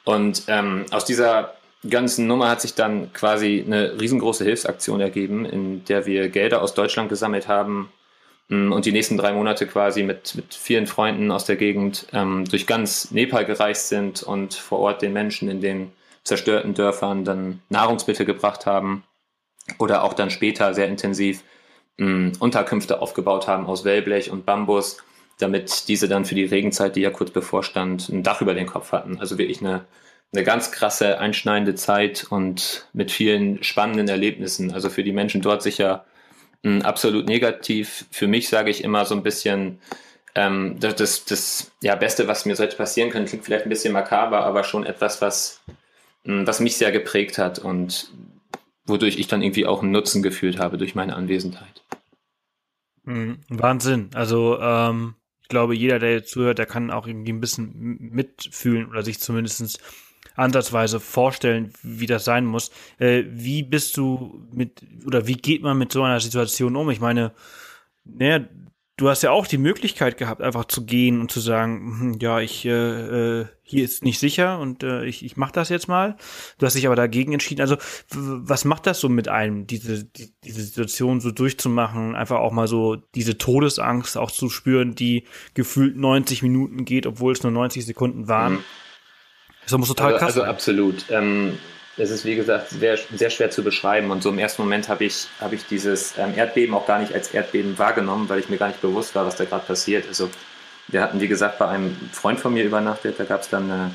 Und 0.03 0.43
ähm, 0.47 0.85
aus 0.89 1.05
dieser 1.05 1.53
ganzen 1.87 2.27
Nummer 2.27 2.49
hat 2.49 2.61
sich 2.61 2.75
dann 2.75 3.13
quasi 3.13 3.63
eine 3.65 3.99
riesengroße 3.99 4.43
Hilfsaktion 4.43 4.99
ergeben, 4.99 5.45
in 5.45 5.85
der 5.85 6.05
wir 6.05 6.29
Gelder 6.29 6.61
aus 6.61 6.73
Deutschland 6.73 7.09
gesammelt 7.09 7.47
haben 7.47 7.89
mm, 8.49 8.71
und 8.71 8.85
die 8.85 8.91
nächsten 8.91 9.17
drei 9.17 9.33
Monate 9.33 9.67
quasi 9.67 10.03
mit, 10.03 10.35
mit 10.35 10.53
vielen 10.53 10.87
Freunden 10.87 11.31
aus 11.31 11.45
der 11.45 11.55
Gegend 11.55 12.07
ähm, 12.13 12.45
durch 12.45 12.67
ganz 12.67 13.11
Nepal 13.11 13.45
gereist 13.45 13.89
sind 13.89 14.23
und 14.23 14.53
vor 14.53 14.79
Ort 14.79 15.01
den 15.01 15.13
Menschen 15.13 15.49
in 15.49 15.61
den 15.61 15.91
zerstörten 16.23 16.73
Dörfern 16.73 17.23
dann 17.23 17.61
Nahrungsmittel 17.69 18.25
gebracht 18.25 18.65
haben 18.65 19.03
oder 19.79 20.03
auch 20.03 20.13
dann 20.13 20.29
später 20.29 20.73
sehr 20.73 20.87
intensiv 20.87 21.43
mh, 21.97 22.07
mm, 22.07 22.31
Unterkünfte 22.39 23.01
aufgebaut 23.01 23.47
haben 23.47 23.65
aus 23.65 23.85
Wellblech 23.85 24.31
und 24.31 24.45
Bambus 24.45 24.97
damit 25.37 25.87
diese 25.87 26.07
dann 26.07 26.25
für 26.25 26.35
die 26.35 26.45
Regenzeit, 26.45 26.95
die 26.95 27.01
ja 27.01 27.11
kurz 27.11 27.31
bevorstand, 27.31 28.09
ein 28.09 28.23
Dach 28.23 28.41
über 28.41 28.53
den 28.53 28.65
Kopf 28.65 28.91
hatten. 28.91 29.19
Also 29.19 29.37
wirklich 29.37 29.61
eine, 29.61 29.85
eine 30.33 30.43
ganz 30.43 30.71
krasse, 30.71 31.19
einschneidende 31.19 31.75
Zeit 31.75 32.25
und 32.29 32.87
mit 32.93 33.11
vielen 33.11 33.63
spannenden 33.63 34.09
Erlebnissen. 34.09 34.73
Also 34.73 34.89
für 34.89 35.03
die 35.03 35.13
Menschen 35.13 35.41
dort 35.41 35.63
sicher 35.63 36.05
mh, 36.63 36.85
absolut 36.85 37.27
negativ. 37.27 38.05
Für 38.11 38.27
mich 38.27 38.49
sage 38.49 38.69
ich 38.69 38.83
immer 38.83 39.05
so 39.05 39.15
ein 39.15 39.23
bisschen, 39.23 39.79
ähm, 40.35 40.77
das, 40.79 40.95
das, 40.95 41.25
das 41.25 41.71
ja, 41.81 41.95
Beste, 41.95 42.27
was 42.27 42.45
mir 42.45 42.55
sollte 42.55 42.75
passieren 42.75 43.09
können, 43.09 43.25
klingt 43.25 43.45
vielleicht 43.45 43.65
ein 43.65 43.69
bisschen 43.69 43.93
makaber, 43.93 44.45
aber 44.45 44.63
schon 44.63 44.85
etwas, 44.85 45.21
was, 45.21 45.61
mh, 46.23 46.45
was 46.45 46.59
mich 46.59 46.75
sehr 46.77 46.91
geprägt 46.91 47.37
hat 47.37 47.59
und 47.59 48.11
wodurch 48.85 49.17
ich 49.17 49.27
dann 49.27 49.41
irgendwie 49.41 49.65
auch 49.65 49.81
einen 49.81 49.91
Nutzen 49.91 50.23
gefühlt 50.23 50.59
habe 50.59 50.77
durch 50.77 50.95
meine 50.95 51.15
Anwesenheit. 51.15 51.83
Mhm. 53.03 53.39
Wahnsinn. 53.49 54.09
Also 54.13 54.59
ähm, 54.59 55.15
ich 55.41 55.47
glaube, 55.47 55.75
jeder, 55.75 55.99
der 55.99 56.11
jetzt 56.11 56.31
zuhört, 56.31 56.57
der 56.57 56.65
kann 56.65 56.91
auch 56.91 57.07
irgendwie 57.07 57.31
ein 57.31 57.39
bisschen 57.39 57.97
mitfühlen 57.99 58.89
oder 58.89 59.03
sich 59.03 59.19
zumindest 59.19 59.79
ansatzweise 60.37 61.01
vorstellen, 61.01 61.73
wie 61.83 62.05
das 62.05 62.23
sein 62.23 62.45
muss. 62.45 62.71
Äh, 62.99 63.23
wie 63.27 63.63
bist 63.63 63.97
du 63.97 64.47
mit, 64.53 64.81
oder 65.05 65.27
wie 65.27 65.35
geht 65.35 65.61
man 65.63 65.77
mit 65.77 65.91
so 65.91 66.03
einer 66.03 66.21
Situation 66.21 66.75
um? 66.75 66.89
Ich 66.89 67.01
meine, 67.01 67.33
naja, 68.05 68.45
du 68.97 69.09
hast 69.09 69.23
ja 69.23 69.31
auch 69.31 69.47
die 69.47 69.57
Möglichkeit 69.57 70.17
gehabt, 70.17 70.41
einfach 70.41 70.65
zu 70.65 70.85
gehen 70.85 71.21
und 71.21 71.31
zu 71.31 71.39
sagen, 71.39 71.97
hm, 71.99 72.19
ja, 72.19 72.39
ich 72.39 72.65
äh, 72.65 73.41
äh, 73.41 73.45
hier 73.63 73.83
ist 73.83 74.03
nicht 74.03 74.19
sicher 74.19 74.59
und 74.59 74.83
äh, 74.83 75.05
ich, 75.05 75.25
ich 75.25 75.37
mache 75.37 75.51
das 75.51 75.69
jetzt 75.69 75.87
mal. 75.87 76.17
Du 76.57 76.65
hast 76.65 76.75
dich 76.75 76.85
aber 76.85 76.95
dagegen 76.95 77.33
entschieden. 77.33 77.61
Also 77.61 77.77
was 78.09 78.63
macht 78.63 78.87
das 78.87 78.99
so 78.99 79.09
mit 79.09 79.27
einem, 79.27 79.67
diese, 79.67 80.03
die, 80.03 80.33
diese 80.43 80.61
Situation 80.61 81.19
so 81.19 81.31
durchzumachen, 81.31 82.15
einfach 82.15 82.39
auch 82.39 82.51
mal 82.51 82.67
so 82.67 82.95
diese 82.95 83.37
Todesangst 83.37 84.17
auch 84.17 84.31
zu 84.31 84.49
spüren, 84.49 84.95
die 84.95 85.25
gefühlt 85.53 85.97
90 85.97 86.43
Minuten 86.43 86.85
geht, 86.85 87.05
obwohl 87.05 87.33
es 87.33 87.43
nur 87.43 87.51
90 87.51 87.85
Sekunden 87.85 88.27
waren. 88.27 88.53
Mhm. 88.53 88.63
Das 89.67 89.77
muss 89.77 89.89
total 89.89 90.13
also, 90.13 90.17
krass. 90.17 90.37
Also 90.37 90.43
absolut. 90.43 91.05
Ähm 91.09 91.59
es 91.97 92.11
ist, 92.11 92.25
wie 92.25 92.35
gesagt, 92.35 92.69
sehr, 92.69 92.97
sehr 93.15 93.29
schwer 93.29 93.49
zu 93.49 93.63
beschreiben. 93.63 94.11
Und 94.11 94.21
so 94.21 94.29
im 94.29 94.37
ersten 94.37 94.61
Moment 94.61 94.87
habe 94.87 95.05
ich, 95.05 95.27
hab 95.41 95.51
ich 95.51 95.65
dieses 95.65 96.13
ähm, 96.17 96.33
Erdbeben 96.35 96.75
auch 96.75 96.85
gar 96.85 96.99
nicht 96.99 97.13
als 97.13 97.33
Erdbeben 97.33 97.77
wahrgenommen, 97.79 98.29
weil 98.29 98.39
ich 98.39 98.49
mir 98.49 98.57
gar 98.57 98.67
nicht 98.67 98.81
bewusst 98.81 99.15
war, 99.15 99.25
was 99.25 99.35
da 99.35 99.45
gerade 99.45 99.65
passiert. 99.65 100.07
Also 100.07 100.29
wir 100.87 101.01
hatten, 101.01 101.19
wie 101.19 101.27
gesagt, 101.27 101.57
bei 101.57 101.67
einem 101.67 101.97
Freund 102.13 102.39
von 102.39 102.53
mir 102.53 102.63
übernachtet. 102.63 103.19
Da 103.19 103.23
gab 103.23 103.41
es 103.41 103.49
dann 103.49 103.63
eine, 103.63 103.91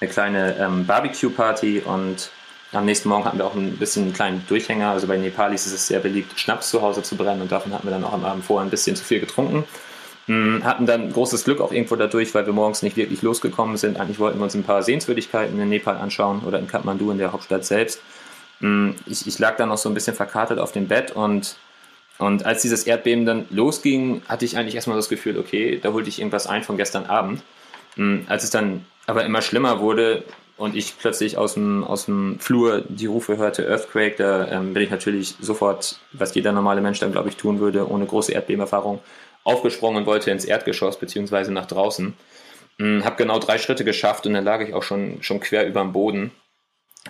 eine 0.00 0.10
kleine 0.10 0.56
ähm, 0.58 0.86
Barbecue-Party 0.86 1.80
und 1.80 2.30
am 2.72 2.84
nächsten 2.84 3.08
Morgen 3.08 3.24
hatten 3.24 3.38
wir 3.38 3.46
auch 3.46 3.54
ein 3.54 3.78
bisschen 3.78 4.04
einen 4.04 4.12
kleinen 4.12 4.46
Durchhänger. 4.46 4.90
Also 4.90 5.06
bei 5.06 5.16
Nepalis 5.16 5.66
ist 5.66 5.72
es 5.72 5.86
sehr 5.86 6.00
beliebt, 6.00 6.38
Schnaps 6.38 6.68
zu 6.68 6.82
Hause 6.82 7.02
zu 7.02 7.16
brennen 7.16 7.40
und 7.40 7.50
davon 7.50 7.72
hatten 7.72 7.86
wir 7.86 7.92
dann 7.92 8.04
auch 8.04 8.12
am 8.12 8.24
Abend 8.24 8.44
vorher 8.44 8.66
ein 8.66 8.70
bisschen 8.70 8.96
zu 8.96 9.04
viel 9.04 9.20
getrunken. 9.20 9.64
Hm, 10.26 10.64
hatten 10.64 10.86
dann 10.86 11.12
großes 11.12 11.44
Glück 11.44 11.60
auch 11.60 11.70
irgendwo 11.72 11.94
dadurch, 11.94 12.34
weil 12.34 12.46
wir 12.46 12.52
morgens 12.52 12.82
nicht 12.82 12.96
wirklich 12.96 13.22
losgekommen 13.22 13.76
sind. 13.76 13.98
Eigentlich 13.98 14.18
wollten 14.18 14.38
wir 14.38 14.44
uns 14.44 14.54
ein 14.54 14.64
paar 14.64 14.82
Sehenswürdigkeiten 14.82 15.58
in 15.60 15.68
Nepal 15.68 15.96
anschauen 15.96 16.42
oder 16.44 16.58
in 16.58 16.66
Kathmandu, 16.66 17.10
in 17.12 17.18
der 17.18 17.32
Hauptstadt 17.32 17.64
selbst. 17.64 18.00
Hm, 18.60 18.96
ich, 19.06 19.26
ich 19.26 19.38
lag 19.38 19.56
dann 19.56 19.68
noch 19.68 19.78
so 19.78 19.88
ein 19.88 19.94
bisschen 19.94 20.16
verkartet 20.16 20.58
auf 20.58 20.72
dem 20.72 20.88
Bett 20.88 21.12
und, 21.12 21.56
und 22.18 22.44
als 22.44 22.62
dieses 22.62 22.84
Erdbeben 22.84 23.24
dann 23.24 23.46
losging, 23.50 24.22
hatte 24.28 24.44
ich 24.44 24.56
eigentlich 24.56 24.74
erstmal 24.74 24.96
das 24.96 25.08
Gefühl, 25.08 25.38
okay, 25.38 25.78
da 25.80 25.92
holte 25.92 26.08
ich 26.08 26.18
irgendwas 26.18 26.48
ein 26.48 26.64
von 26.64 26.76
gestern 26.76 27.06
Abend. 27.06 27.42
Hm, 27.94 28.24
als 28.28 28.42
es 28.42 28.50
dann 28.50 28.84
aber 29.06 29.24
immer 29.24 29.42
schlimmer 29.42 29.78
wurde 29.78 30.24
und 30.56 30.74
ich 30.74 30.98
plötzlich 30.98 31.38
aus 31.38 31.54
dem, 31.54 31.84
aus 31.84 32.06
dem 32.06 32.40
Flur 32.40 32.82
die 32.88 33.06
Rufe 33.06 33.36
hörte, 33.36 33.68
Earthquake, 33.68 34.16
da 34.16 34.48
ähm, 34.48 34.74
bin 34.74 34.82
ich 34.82 34.90
natürlich 34.90 35.36
sofort, 35.40 36.00
was 36.12 36.34
jeder 36.34 36.50
normale 36.50 36.80
Mensch 36.80 36.98
dann, 36.98 37.12
glaube 37.12 37.28
ich, 37.28 37.36
tun 37.36 37.60
würde, 37.60 37.88
ohne 37.88 38.06
große 38.06 38.32
Erdbebenerfahrung, 38.32 39.00
aufgesprungen 39.46 39.98
und 39.98 40.06
wollte 40.06 40.30
ins 40.30 40.44
Erdgeschoss 40.44 40.98
beziehungsweise 40.98 41.52
nach 41.52 41.66
draußen. 41.66 42.14
Hm, 42.78 43.04
habe 43.04 43.16
genau 43.16 43.38
drei 43.38 43.58
Schritte 43.58 43.84
geschafft 43.84 44.26
und 44.26 44.34
dann 44.34 44.44
lag 44.44 44.60
ich 44.60 44.74
auch 44.74 44.82
schon, 44.82 45.22
schon 45.22 45.40
quer 45.40 45.66
über 45.66 45.80
dem 45.80 45.92
Boden, 45.92 46.32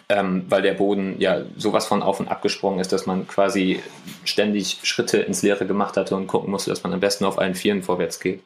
ähm, 0.08 0.44
weil 0.48 0.62
der 0.62 0.74
Boden 0.74 1.16
ja 1.18 1.42
sowas 1.56 1.86
von 1.86 2.02
auf 2.02 2.20
und 2.20 2.28
ab 2.28 2.42
gesprungen 2.42 2.78
ist, 2.78 2.92
dass 2.92 3.06
man 3.06 3.26
quasi 3.26 3.80
ständig 4.24 4.78
Schritte 4.82 5.18
ins 5.18 5.42
Leere 5.42 5.66
gemacht 5.66 5.96
hatte 5.96 6.14
und 6.14 6.26
gucken 6.26 6.50
musste, 6.50 6.70
dass 6.70 6.82
man 6.82 6.92
am 6.92 7.00
besten 7.00 7.24
auf 7.24 7.38
allen 7.38 7.54
Vieren 7.54 7.82
vorwärts 7.82 8.20
geht. 8.20 8.42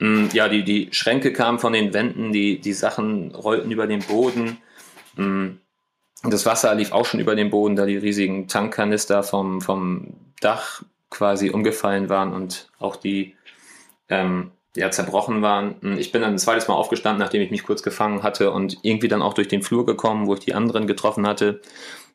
Ähm, 0.00 0.28
ja, 0.32 0.48
die, 0.48 0.64
die 0.64 0.88
Schränke 0.90 1.32
kamen 1.32 1.58
von 1.58 1.72
den 1.72 1.94
Wänden, 1.94 2.32
die, 2.32 2.60
die 2.60 2.72
Sachen 2.72 3.34
rollten 3.34 3.70
über 3.70 3.86
den 3.86 4.00
Boden. 4.00 4.58
Ähm, 5.16 5.60
das 6.24 6.44
Wasser 6.44 6.74
lief 6.74 6.92
auch 6.92 7.06
schon 7.06 7.20
über 7.20 7.34
den 7.34 7.50
Boden, 7.50 7.76
da 7.76 7.86
die 7.86 7.96
riesigen 7.96 8.46
Tankkanister 8.48 9.22
vom, 9.22 9.60
vom 9.60 10.14
Dach 10.40 10.82
quasi 11.12 11.50
umgefallen 11.50 12.08
waren 12.08 12.32
und 12.32 12.68
auch 12.78 12.96
die 12.96 13.36
ähm, 14.08 14.50
ja, 14.74 14.90
zerbrochen 14.90 15.42
waren. 15.42 15.96
Ich 15.98 16.12
bin 16.12 16.22
dann 16.22 16.32
ein 16.32 16.38
zweites 16.38 16.66
Mal 16.66 16.74
aufgestanden, 16.74 17.20
nachdem 17.20 17.42
ich 17.42 17.50
mich 17.50 17.64
kurz 17.64 17.82
gefangen 17.82 18.22
hatte 18.22 18.50
und 18.50 18.78
irgendwie 18.82 19.08
dann 19.08 19.22
auch 19.22 19.34
durch 19.34 19.48
den 19.48 19.62
Flur 19.62 19.86
gekommen, 19.86 20.26
wo 20.26 20.34
ich 20.34 20.40
die 20.40 20.54
anderen 20.54 20.86
getroffen 20.86 21.26
hatte. 21.26 21.60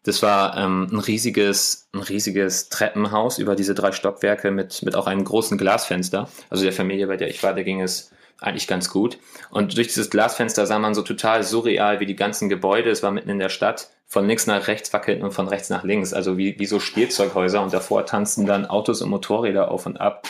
Das 0.03 0.23
war 0.23 0.57
ähm, 0.57 0.87
ein 0.91 0.99
riesiges, 0.99 1.89
ein 1.93 1.99
riesiges 1.99 2.69
Treppenhaus 2.69 3.39
über 3.39 3.55
diese 3.55 3.75
drei 3.75 3.91
Stockwerke 3.91 4.51
mit, 4.51 4.81
mit 4.83 4.95
auch 4.95 5.05
einem 5.05 5.23
großen 5.23 5.57
Glasfenster. 5.57 6.29
Also 6.49 6.63
der 6.63 6.73
Familie, 6.73 7.07
bei 7.07 7.17
der 7.17 7.29
ich 7.29 7.43
war, 7.43 7.53
da 7.53 7.61
ging 7.61 7.81
es 7.81 8.11
eigentlich 8.39 8.67
ganz 8.67 8.89
gut. 8.89 9.17
Und 9.49 9.75
durch 9.77 9.87
dieses 9.87 10.09
Glasfenster 10.09 10.65
sah 10.65 10.79
man 10.79 10.95
so 10.95 11.01
total 11.01 11.43
surreal, 11.43 11.99
wie 11.99 12.05
die 12.05 12.15
ganzen 12.15 12.49
Gebäude, 12.49 12.89
es 12.89 13.03
war 13.03 13.11
mitten 13.11 13.29
in 13.29 13.39
der 13.39 13.49
Stadt, 13.49 13.89
von 14.07 14.25
links 14.25 14.47
nach 14.47 14.67
rechts 14.67 14.93
wackelten 14.93 15.23
und 15.23 15.31
von 15.31 15.47
rechts 15.47 15.69
nach 15.69 15.83
links. 15.83 16.13
Also 16.13 16.37
wie, 16.37 16.57
wie 16.57 16.65
so 16.65 16.79
Spielzeughäuser 16.79 17.61
und 17.61 17.73
davor 17.73 18.05
tanzten 18.05 18.45
dann 18.45 18.65
Autos 18.65 19.01
und 19.01 19.09
Motorräder 19.09 19.69
auf 19.69 19.85
und 19.85 19.99
ab. 19.99 20.27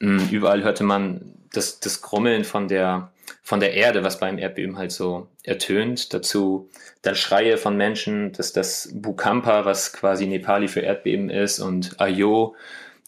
Mm, 0.00 0.28
überall 0.30 0.64
hörte 0.64 0.82
man 0.82 1.32
das, 1.52 1.78
das 1.78 2.02
Grummeln 2.02 2.44
von 2.44 2.66
der, 2.66 3.12
von 3.42 3.60
der 3.60 3.74
Erde, 3.74 4.02
was 4.02 4.18
beim 4.18 4.38
Erdbeben 4.38 4.78
halt 4.78 4.90
so 4.90 5.28
ertönt. 5.44 6.12
Dazu 6.12 6.68
dann 7.02 7.14
Schreie 7.14 7.56
von 7.56 7.76
Menschen, 7.76 8.32
dass 8.32 8.52
das 8.52 8.90
Bukampa, 8.92 9.64
was 9.64 9.92
quasi 9.92 10.26
Nepali 10.26 10.66
für 10.66 10.80
Erdbeben 10.80 11.30
ist, 11.30 11.60
und 11.60 12.00
Ayo, 12.00 12.56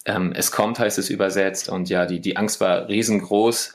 ähm, 0.04 0.32
es 0.34 0.52
kommt, 0.52 0.78
heißt 0.78 0.98
es 0.98 1.10
übersetzt. 1.10 1.68
Und 1.68 1.88
ja, 1.88 2.06
die, 2.06 2.20
die 2.20 2.36
Angst 2.36 2.60
war 2.60 2.88
riesengroß. 2.88 3.74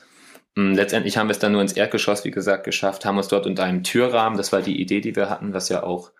Mm, 0.58 0.72
letztendlich 0.72 1.16
haben 1.16 1.28
wir 1.28 1.32
es 1.32 1.38
dann 1.38 1.52
nur 1.52 1.62
ins 1.62 1.74
Erdgeschoss, 1.74 2.24
wie 2.24 2.32
gesagt, 2.32 2.64
geschafft, 2.64 3.04
haben 3.04 3.16
uns 3.16 3.28
dort 3.28 3.46
unter 3.46 3.62
einem 3.62 3.84
Türrahmen, 3.84 4.36
das 4.36 4.50
war 4.50 4.60
die 4.60 4.80
Idee, 4.80 5.00
die 5.00 5.14
wir 5.14 5.30
hatten, 5.30 5.54
was 5.54 5.68
ja 5.68 5.84
auch 5.84 6.10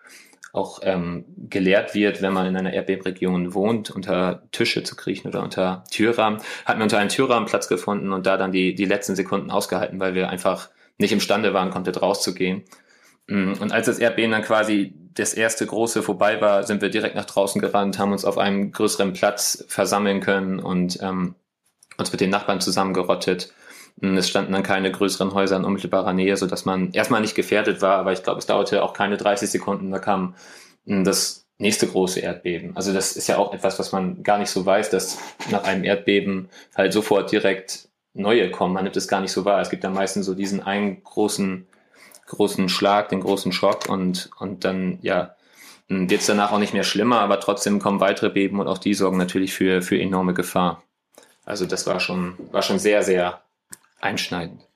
auch 0.51 0.79
ähm, 0.81 1.25
gelehrt 1.49 1.93
wird, 1.93 2.23
wenn 2.23 2.33
man 2.33 2.47
in 2.47 2.57
einer 2.57 2.73
Erdbebenregion 2.73 3.53
wohnt, 3.53 3.91
unter 3.91 4.41
Tische 4.51 4.81
zu 4.81 4.95
kriechen 4.95 5.27
oder 5.27 5.43
unter 5.43 5.83
Türrahmen, 5.91 6.39
hatten 6.65 6.79
wir 6.79 6.83
unter 6.83 6.97
einem 6.97 7.09
Türrahmen 7.09 7.47
Platz 7.47 7.67
gefunden 7.67 8.13
und 8.13 8.25
da 8.25 8.35
dann 8.35 8.51
die, 8.51 8.73
die 8.73 8.85
letzten 8.85 9.15
Sekunden 9.15 9.51
ausgehalten, 9.51 9.99
weil 9.99 10.15
wir 10.15 10.29
einfach 10.29 10.69
nicht 10.97 11.11
imstande 11.11 11.53
waren, 11.53 11.69
komplett 11.69 12.01
rauszugehen. 12.01 12.63
Mm, 13.27 13.53
und 13.59 13.71
als 13.71 13.85
das 13.87 13.99
Erdbeben 13.99 14.31
dann 14.31 14.41
quasi 14.41 14.93
das 15.13 15.35
erste 15.35 15.67
große 15.67 16.01
vorbei 16.01 16.41
war, 16.41 16.63
sind 16.63 16.81
wir 16.81 16.89
direkt 16.89 17.15
nach 17.15 17.25
draußen 17.25 17.61
gerannt, 17.61 17.99
haben 17.99 18.13
uns 18.13 18.25
auf 18.25 18.39
einem 18.39 18.71
größeren 18.71 19.13
Platz 19.13 19.65
versammeln 19.67 20.19
können 20.19 20.59
und 20.59 20.97
ähm, 21.03 21.35
uns 21.97 22.11
mit 22.11 22.21
den 22.21 22.31
Nachbarn 22.31 22.61
zusammengerottet 22.61 23.53
es 24.01 24.29
standen 24.29 24.53
dann 24.53 24.63
keine 24.63 24.91
größeren 24.91 25.33
Häuser 25.33 25.57
in 25.57 25.65
unmittelbarer 25.65 26.13
Nähe, 26.13 26.37
so 26.37 26.47
dass 26.47 26.65
man 26.65 26.91
erstmal 26.91 27.21
nicht 27.21 27.35
gefährdet 27.35 27.81
war, 27.81 27.97
aber 27.97 28.13
ich 28.13 28.23
glaube, 28.23 28.39
es 28.39 28.45
dauerte 28.45 28.83
auch 28.83 28.93
keine 28.93 29.17
30 29.17 29.49
Sekunden, 29.49 29.91
da 29.91 29.99
kam 29.99 30.35
hm, 30.85 31.03
das 31.03 31.45
nächste 31.57 31.87
große 31.87 32.21
Erdbeben. 32.21 32.75
Also 32.75 32.93
das 32.93 33.17
ist 33.17 33.27
ja 33.27 33.37
auch 33.37 33.53
etwas, 33.53 33.77
was 33.79 33.91
man 33.91 34.23
gar 34.23 34.37
nicht 34.37 34.49
so 34.49 34.65
weiß, 34.65 34.89
dass 34.89 35.19
nach 35.51 35.65
einem 35.65 35.83
Erdbeben 35.83 36.49
halt 36.75 36.93
sofort 36.93 37.31
direkt 37.31 37.89
neue 38.13 38.49
kommen. 38.49 38.73
Man 38.73 38.85
nimmt 38.85 38.95
es 38.95 39.07
gar 39.07 39.21
nicht 39.21 39.33
so 39.33 39.43
wahr. 39.45 39.59
Es 39.59 39.69
gibt 39.69 39.83
ja 39.83 39.89
meistens 39.89 40.25
so 40.25 40.33
diesen 40.33 40.63
einen 40.63 41.03
großen, 41.03 41.67
großen 42.27 42.69
Schlag, 42.69 43.09
den 43.09 43.19
großen 43.19 43.51
Schock 43.51 43.89
und, 43.89 44.29
und 44.39 44.63
dann, 44.63 44.99
ja, 45.01 45.35
hm, 45.89 46.09
wird 46.09 46.21
es 46.21 46.27
danach 46.27 46.53
auch 46.53 46.59
nicht 46.59 46.73
mehr 46.73 46.83
schlimmer, 46.83 47.19
aber 47.19 47.41
trotzdem 47.41 47.79
kommen 47.79 47.99
weitere 47.99 48.29
Beben 48.29 48.61
und 48.61 48.67
auch 48.67 48.77
die 48.77 48.93
sorgen 48.93 49.17
natürlich 49.17 49.53
für, 49.53 49.81
für 49.81 49.99
enorme 49.99 50.33
Gefahr. 50.33 50.83
Also 51.45 51.65
das 51.65 51.87
war 51.87 51.99
schon, 51.99 52.35
war 52.51 52.61
schon 52.61 52.79
sehr, 52.79 53.03
sehr 53.03 53.41
einschneidend. 53.99 54.69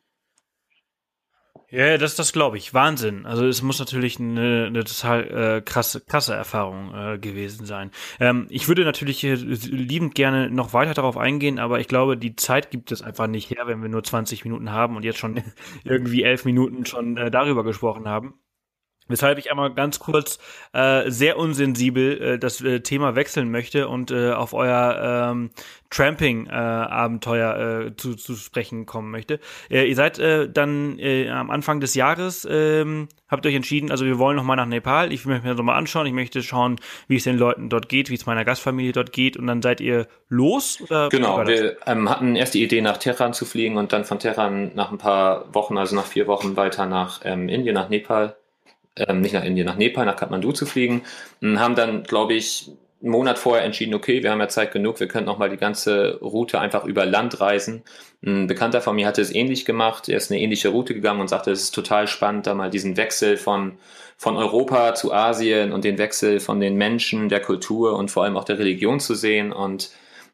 Ja, 1.74 1.98
das, 1.98 2.16
das 2.16 2.34
glaube 2.34 2.58
ich. 2.58 2.76
Wahnsinn. 2.76 3.26
Also 3.26 3.48
es 3.48 3.64
muss 3.64 3.80
natürlich 3.80 4.20
eine, 4.20 4.66
eine 4.68 4.84
total 4.84 5.58
äh, 5.58 5.62
krasse, 5.62 6.02
krasse 6.02 6.36
Erfahrung 6.36 6.94
äh, 6.94 7.18
gewesen 7.18 7.66
sein. 7.66 7.90
Ähm, 8.20 8.46
ich 8.52 8.68
würde 8.68 8.84
natürlich 8.86 9.24
liebend 9.24 10.14
gerne 10.14 10.52
noch 10.52 10.74
weiter 10.74 10.94
darauf 10.94 11.18
eingehen, 11.18 11.58
aber 11.58 11.80
ich 11.80 11.88
glaube, 11.88 12.16
die 12.16 12.36
Zeit 12.36 12.70
gibt 12.70 12.92
es 12.92 13.02
einfach 13.02 13.26
nicht 13.26 13.50
her, 13.50 13.66
wenn 13.66 13.82
wir 13.82 13.90
nur 13.90 14.04
20 14.04 14.46
Minuten 14.46 14.72
haben 14.72 14.96
und 14.96 15.04
jetzt 15.04 15.18
schon 15.18 15.42
irgendwie 15.84 16.22
elf 16.22 16.46
Minuten 16.46 16.86
schon 16.86 17.18
äh, 17.18 17.32
darüber 17.32 17.64
gesprochen 17.64 18.08
haben. 18.08 18.36
Weshalb 19.08 19.38
ich 19.38 19.52
einmal 19.52 19.74
ganz 19.74 20.00
kurz 20.00 20.40
äh, 20.74 21.10
sehr 21.10 21.38
unsensibel 21.38 22.22
äh, 22.22 22.40
das 22.40 22.62
äh, 22.62 22.80
Thema 22.82 23.16
wechseln 23.16 23.52
möchte 23.52 23.88
und 23.88 24.12
äh, 24.12 24.32
auf 24.32 24.54
euer 24.54 25.32
ähm, 25.32 25.52
Tramping-Abenteuer 25.94 27.88
äh, 27.88 27.96
zu, 27.96 28.16
zu 28.16 28.36
sprechen 28.36 28.86
kommen 28.86 29.12
möchte. 29.12 29.40
Äh, 29.70 29.86
ihr 29.86 29.96
seid 29.96 30.20
äh, 30.20 30.50
dann 30.50 30.98
äh, 31.00 31.30
am 31.30 31.52
Anfang 31.52 31.80
des 31.80 31.96
Jahres, 31.96 32.46
äh, 32.46 32.86
habt 33.28 33.46
euch 33.46 33.56
entschieden, 33.56 33.92
also 33.92 34.06
wir 34.06 34.18
wollen 34.18 34.36
nochmal 34.36 34.58
nach 34.58 34.66
Nepal, 34.66 35.12
ich 35.12 35.26
möchte 35.26 35.44
mir 35.44 35.50
das 35.50 35.58
nochmal 35.58 35.78
anschauen, 35.78 36.08
ich 36.08 36.14
möchte 36.14 36.42
schauen, 36.42 36.78
wie 37.08 37.18
es 37.18 37.24
den 37.24 37.38
Leuten 37.38 37.70
dort 37.70 37.90
geht, 37.90 38.10
wie 38.10 38.16
es 38.16 38.26
meiner 38.26 38.46
Gastfamilie 38.46 38.92
dort 38.92 39.12
geht 39.12 39.38
und 39.38 39.48
dann 39.48 39.62
seid 39.62 39.82
ihr 39.82 40.08
los? 40.30 40.80
Oder 40.82 41.10
genau, 41.10 41.46
wir 41.46 41.78
ähm, 41.86 42.10
hatten 42.10 42.36
erst 42.36 42.54
die 42.54 42.64
Idee, 42.64 42.82
nach 42.82 42.98
Tehran 42.98 43.34
zu 43.34 43.46
fliegen 43.46 43.78
und 43.78 43.94
dann 43.94 44.06
von 44.06 44.20
Tehran 44.20 44.72
nach 44.76 44.92
ein 44.92 44.98
paar 44.98 45.54
Wochen, 45.54 45.78
also 45.78 45.96
nach 45.96 46.06
vier 46.06 46.28
Wochen 46.28 46.56
weiter 46.56 46.86
nach 46.86 47.22
ähm, 47.24 47.50
Indien, 47.50 47.76
nach 47.76 47.90
Nepal 47.90 48.36
ähm, 48.96 49.22
nicht 49.22 49.34
nach 49.34 49.44
Indien, 49.44 49.66
nach 49.66 49.78
Nepal, 49.78 50.06
nach 50.06 50.16
Kathmandu 50.16 50.52
zu 50.52 50.66
fliegen. 50.66 51.04
Und 51.42 51.60
haben 51.60 51.76
dann, 51.76 52.04
glaube 52.04 52.34
ich, 52.34 52.72
einen 53.04 53.12
Monat 53.12 53.38
vorher 53.38 53.66
entschieden, 53.66 53.94
okay, 53.94 54.24
wir 54.24 54.32
haben 54.32 54.40
ja 54.40 54.48
Zeit 54.48 54.72
genug, 54.72 55.00
wir 55.00 55.10
könnten 55.10 55.30
auch 55.30 55.38
mal 55.38 55.50
die 55.50 55.58
ganze 55.58 56.20
Route 56.22 56.60
einfach 56.60 56.86
über 56.86 57.06
Land 57.06 57.42
reisen. 57.42 57.84
Ein 58.26 58.48
Bekannter 58.48 58.80
von 58.80 58.96
mir 58.96 59.06
hatte 59.06 59.22
es 59.22 59.36
ähnlich 59.36 59.66
gemacht, 59.66 60.08
er 60.08 60.18
ist 60.18 60.32
eine 60.32 60.40
ähnliche 60.40 60.70
Route 60.70 60.94
gegangen 60.94 61.20
und 61.20 61.28
sagte, 61.28 61.52
es 61.52 61.64
ist 61.64 61.76
total 61.76 62.08
spannend, 62.08 62.48
da 62.48 62.56
mal 62.56 62.70
diesen 62.70 62.96
Wechsel 62.96 63.36
von, 63.36 63.78
von 64.18 64.38
Europa 64.38 64.96
zu 64.96 65.14
Asien 65.14 65.74
und 65.74 65.84
den 65.84 65.98
Wechsel 65.98 66.40
von 66.40 66.62
den 66.62 66.76
Menschen, 66.78 67.28
der 67.28 67.42
Kultur 67.42 67.98
und 67.98 68.10
vor 68.10 68.24
allem 68.24 68.38
auch 68.38 68.46
der 68.46 68.58
Religion 68.58 69.02
zu 69.02 69.16
sehen. 69.16 69.52
Und 69.52 69.92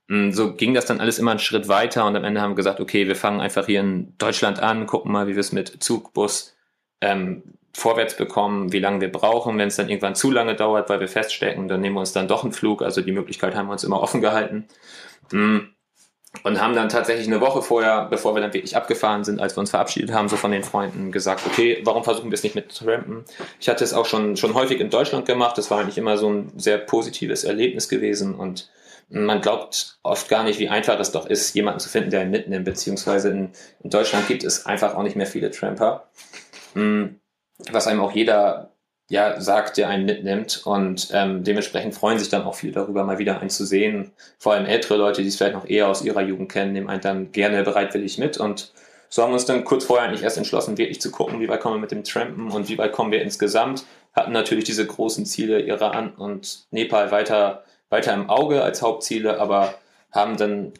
mm, 0.07 0.29
so 0.29 0.53
ging 0.53 0.75
das 0.75 0.85
dann 0.85 0.99
alles 0.99 1.17
immer 1.17 1.31
einen 1.31 1.39
Schritt 1.39 1.67
weiter 1.69 2.05
und 2.05 2.15
am 2.15 2.23
Ende 2.23 2.39
haben 2.39 2.51
wir 2.51 2.55
gesagt, 2.55 2.79
okay, 2.79 3.07
wir 3.07 3.15
fangen 3.15 3.41
einfach 3.41 3.65
hier 3.65 3.79
in 3.79 4.13
Deutschland 4.19 4.59
an, 4.59 4.85
gucken 4.85 5.11
mal, 5.11 5.27
wie 5.27 5.33
wir 5.33 5.39
es 5.39 5.51
mit 5.51 5.81
Zug, 5.81 6.13
Bus, 6.13 6.55
ähm, 7.01 7.41
vorwärts 7.73 8.17
bekommen, 8.17 8.71
wie 8.71 8.79
lange 8.79 9.01
wir 9.01 9.11
brauchen. 9.11 9.57
Wenn 9.57 9.67
es 9.67 9.75
dann 9.75 9.89
irgendwann 9.89 10.15
zu 10.15 10.31
lange 10.31 10.55
dauert, 10.55 10.89
weil 10.89 10.99
wir 10.99 11.07
feststecken, 11.07 11.67
dann 11.67 11.81
nehmen 11.81 11.95
wir 11.95 12.01
uns 12.01 12.13
dann 12.13 12.27
doch 12.27 12.43
einen 12.43 12.53
Flug. 12.53 12.81
Also 12.81 13.01
die 13.01 13.11
Möglichkeit 13.11 13.55
haben 13.55 13.67
wir 13.67 13.73
uns 13.73 13.83
immer 13.83 14.01
offen 14.01 14.21
gehalten. 14.21 14.67
Mm. 15.31 15.59
Und 16.43 16.61
haben 16.61 16.75
dann 16.75 16.89
tatsächlich 16.89 17.25
eine 17.25 17.41
Woche 17.41 17.63
vorher, 17.63 18.05
bevor 18.05 18.35
wir 18.35 18.41
dann 18.41 18.53
wirklich 18.53 18.77
abgefahren 18.77 19.23
sind, 19.23 19.41
als 19.41 19.57
wir 19.57 19.61
uns 19.61 19.71
verabschiedet 19.71 20.13
haben, 20.13 20.29
so 20.29 20.35
von 20.35 20.51
den 20.51 20.63
Freunden 20.63 21.11
gesagt, 21.11 21.41
okay, 21.47 21.81
warum 21.83 22.03
versuchen 22.03 22.29
wir 22.29 22.35
es 22.35 22.43
nicht 22.43 22.53
mit 22.53 22.69
Trampen? 22.69 23.25
Ich 23.59 23.67
hatte 23.67 23.83
es 23.83 23.93
auch 23.93 24.05
schon, 24.05 24.37
schon 24.37 24.53
häufig 24.53 24.79
in 24.79 24.91
Deutschland 24.91 25.25
gemacht. 25.25 25.57
Das 25.57 25.71
war 25.71 25.79
eigentlich 25.79 25.97
immer 25.97 26.17
so 26.17 26.31
ein 26.31 26.51
sehr 26.55 26.77
positives 26.77 27.45
Erlebnis 27.45 27.89
gewesen 27.89 28.35
und 28.35 28.69
man 29.09 29.41
glaubt 29.41 29.97
oft 30.03 30.29
gar 30.29 30.43
nicht, 30.43 30.59
wie 30.59 30.69
einfach 30.69 30.99
es 30.99 31.11
doch 31.11 31.25
ist, 31.25 31.55
jemanden 31.55 31.79
zu 31.79 31.89
finden, 31.89 32.11
der 32.11 32.21
ihn 32.21 32.29
mitnimmt, 32.29 32.65
beziehungsweise 32.65 33.29
in, 33.29 33.49
in 33.83 33.89
Deutschland 33.89 34.27
gibt 34.27 34.43
es 34.43 34.67
einfach 34.67 34.93
auch 34.93 35.01
nicht 35.01 35.15
mehr 35.15 35.25
viele 35.25 35.49
Tramper. 35.49 36.09
Mm 36.75 37.07
was 37.71 37.87
einem 37.87 38.01
auch 38.01 38.11
jeder 38.11 38.71
ja 39.09 39.41
sagt, 39.41 39.77
der 39.77 39.89
einen 39.89 40.05
mitnimmt 40.05 40.61
und 40.65 41.09
ähm, 41.13 41.43
dementsprechend 41.43 41.95
freuen 41.95 42.19
sich 42.19 42.29
dann 42.29 42.43
auch 42.43 42.53
viele 42.53 42.73
darüber, 42.73 43.03
mal 43.03 43.17
wieder 43.17 43.39
einen 43.39 43.49
zu 43.49 43.65
sehen. 43.65 44.11
Vor 44.37 44.53
allem 44.53 44.65
ältere 44.65 44.97
Leute, 44.97 45.23
die 45.23 45.27
es 45.27 45.35
vielleicht 45.35 45.55
noch 45.55 45.67
eher 45.67 45.87
aus 45.87 46.03
ihrer 46.03 46.21
Jugend 46.21 46.51
kennen, 46.51 46.73
nehmen 46.73 46.89
einen 46.89 47.01
dann 47.01 47.31
gerne 47.31 47.63
bereitwillig 47.63 48.19
mit 48.19 48.37
und 48.37 48.71
so 49.11 49.23
haben 49.23 49.31
wir 49.31 49.35
uns 49.35 49.45
dann 49.45 49.63
kurz 49.63 49.85
vorher 49.85 50.07
eigentlich 50.07 50.21
erst 50.21 50.37
entschlossen, 50.37 50.77
wirklich 50.77 51.01
zu 51.01 51.09
gucken, 51.09 51.39
wie 51.39 51.49
weit 51.49 51.61
kommen 51.61 51.77
wir 51.77 51.81
mit 51.81 51.91
dem 51.91 52.03
Trampen 52.03 52.51
und 52.51 52.69
wie 52.69 52.77
weit 52.77 52.91
kommen 52.91 53.11
wir 53.11 53.23
insgesamt. 53.23 53.83
Hatten 54.13 54.31
natürlich 54.31 54.65
diese 54.65 54.85
großen 54.85 55.25
Ziele, 55.25 55.61
Iran 55.61 56.13
und 56.13 56.67
Nepal 56.69 57.09
weiter, 57.09 57.63
weiter 57.89 58.13
im 58.13 58.29
Auge 58.29 58.61
als 58.61 58.83
Hauptziele, 58.83 59.39
aber 59.39 59.73
haben 60.11 60.37
dann 60.37 60.73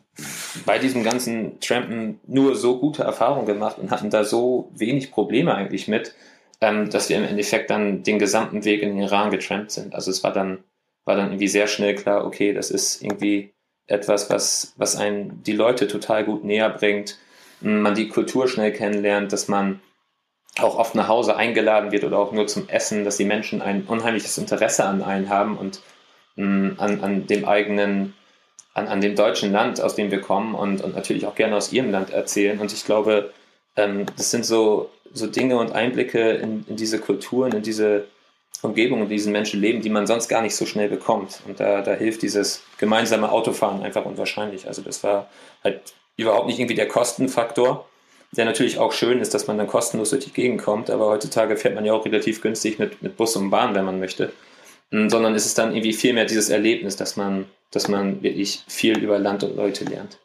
bei 0.66 0.78
diesem 0.78 1.04
ganzen 1.04 1.60
Trampen 1.60 2.20
nur 2.28 2.56
so 2.56 2.80
gute 2.80 3.04
Erfahrungen 3.04 3.48
gemacht 3.48 3.80
und 3.80 3.90
hatten 3.90 4.12
da 4.12 4.24
so 4.24 4.72
wenig 4.76 5.12
Probleme 5.12 5.56
eigentlich 5.56 5.88
mit, 5.88 6.14
ähm, 6.62 6.90
dass 6.90 7.10
wir 7.10 7.18
im 7.18 7.24
Endeffekt 7.24 7.70
dann 7.70 8.04
den 8.04 8.20
gesamten 8.20 8.66
Weg 8.66 8.82
in 8.82 8.90
den 8.90 9.04
Iran 9.04 9.32
getrampt 9.32 9.72
sind. 9.72 9.94
Also 9.94 10.12
es 10.12 10.24
war 10.24 10.34
dann, 10.34 10.64
war 11.06 11.16
dann 11.16 11.28
irgendwie 11.28 11.48
sehr 11.48 11.68
schnell 11.68 11.96
klar, 11.96 12.26
okay, 12.26 12.54
das 12.54 12.72
ist 12.72 13.02
irgendwie 13.02 13.54
etwas, 13.88 14.30
was, 14.30 14.74
was 14.78 14.96
einen 14.96 15.42
die 15.44 15.54
Leute 15.54 15.88
total 15.88 16.24
gut 16.26 16.44
näher 16.44 16.70
bringt, 16.70 17.18
man 17.62 17.96
die 17.96 18.08
Kultur 18.08 18.48
schnell 18.48 18.72
kennenlernt, 18.72 19.34
dass 19.34 19.48
man 19.48 19.82
auch 20.60 20.78
oft 20.78 20.96
nach 20.96 21.08
Hause 21.08 21.36
eingeladen 21.36 21.92
wird 21.92 22.04
oder 22.04 22.18
auch 22.20 22.32
nur 22.32 22.48
zum 22.48 22.68
Essen, 22.70 23.06
dass 23.06 23.18
die 23.18 23.26
Menschen 23.26 23.62
ein 23.62 23.84
unheimliches 23.86 24.38
Interesse 24.38 24.86
an 24.86 25.02
einen 25.02 25.30
haben 25.30 25.58
und 25.58 25.82
mh, 26.36 26.76
an, 26.78 27.02
an 27.02 27.28
dem 27.28 27.46
eigenen, 27.46 28.14
an, 28.74 28.88
an 28.88 29.02
dem 29.02 29.16
deutschen 29.16 29.52
Land, 29.52 29.82
aus 29.82 29.96
dem 29.96 30.12
wir 30.12 30.22
kommen 30.22 30.56
und, 30.56 30.82
und 30.82 30.96
natürlich 30.96 31.26
auch 31.26 31.36
gerne 31.36 31.56
aus 31.56 31.72
ihrem 31.72 31.92
Land 31.92 32.12
erzählen. 32.12 32.60
Und 32.60 32.74
ich 32.74 32.86
glaube, 32.86 33.34
ähm, 33.76 34.06
das 34.18 34.32
sind 34.32 34.46
so, 34.46 34.90
so 35.14 35.28
Dinge 35.28 35.58
und 35.58 35.72
Einblicke 35.72 36.32
in, 36.32 36.66
in 36.68 36.76
diese 36.76 37.00
Kulturen, 37.00 37.52
in 37.54 37.62
diese 37.62 38.06
Umgebung, 38.62 39.04
in 39.04 39.10
diesen 39.10 39.32
Menschen 39.32 39.62
leben, 39.62 39.82
die 39.82 39.90
man 39.90 40.08
sonst 40.08 40.28
gar 40.28 40.42
nicht 40.42 40.56
so 40.56 40.66
schnell 40.66 40.90
bekommt. 40.90 41.42
Und 41.48 41.60
da, 41.60 41.82
da 41.82 41.94
hilft 41.94 42.22
dieses 42.22 42.64
gemeinsame 42.78 43.32
Autofahren 43.32 43.82
einfach 43.82 44.06
unwahrscheinlich. 44.06 44.68
Also 44.68 44.82
das 44.82 45.04
war 45.04 45.30
halt 45.64 45.82
überhaupt 46.18 46.48
nicht 46.48 46.60
irgendwie 46.60 46.76
der 46.76 46.88
Kostenfaktor, 46.88 47.88
der 48.32 48.46
natürlich 48.46 48.78
auch 48.78 48.92
schön 48.92 49.20
ist, 49.22 49.34
dass 49.34 49.48
man 49.48 49.58
dann 49.58 49.68
kostenlos 49.68 50.12
durch 50.12 50.26
die 50.26 50.34
Gegend 50.34 50.62
kommt, 50.62 50.90
aber 50.90 51.08
heutzutage 51.08 51.58
fährt 51.58 51.76
man 51.76 51.86
ja 51.86 51.94
auch 51.94 52.06
relativ 52.06 52.42
günstig 52.42 52.78
mit, 52.78 53.02
mit 53.02 53.18
Bus 53.18 53.36
und 53.36 53.50
Bahn, 53.50 53.74
wenn 53.74 53.86
man 53.86 54.00
möchte. 54.00 54.34
Hm, 54.92 55.10
sondern 55.10 55.36
ist 55.36 55.46
es 55.46 55.54
dann 55.54 55.72
irgendwie 55.72 55.94
viel 55.94 56.14
mehr 56.14 56.26
dieses 56.26 56.50
Erlebnis, 56.50 56.96
dass 56.96 57.16
man, 57.16 57.46
dass 57.72 57.88
man 57.88 58.22
wirklich 58.22 58.64
viel 58.68 59.00
über 59.00 59.18
Land 59.18 59.44
und 59.44 59.56
Leute 59.56 59.86
lernt. 59.86 60.20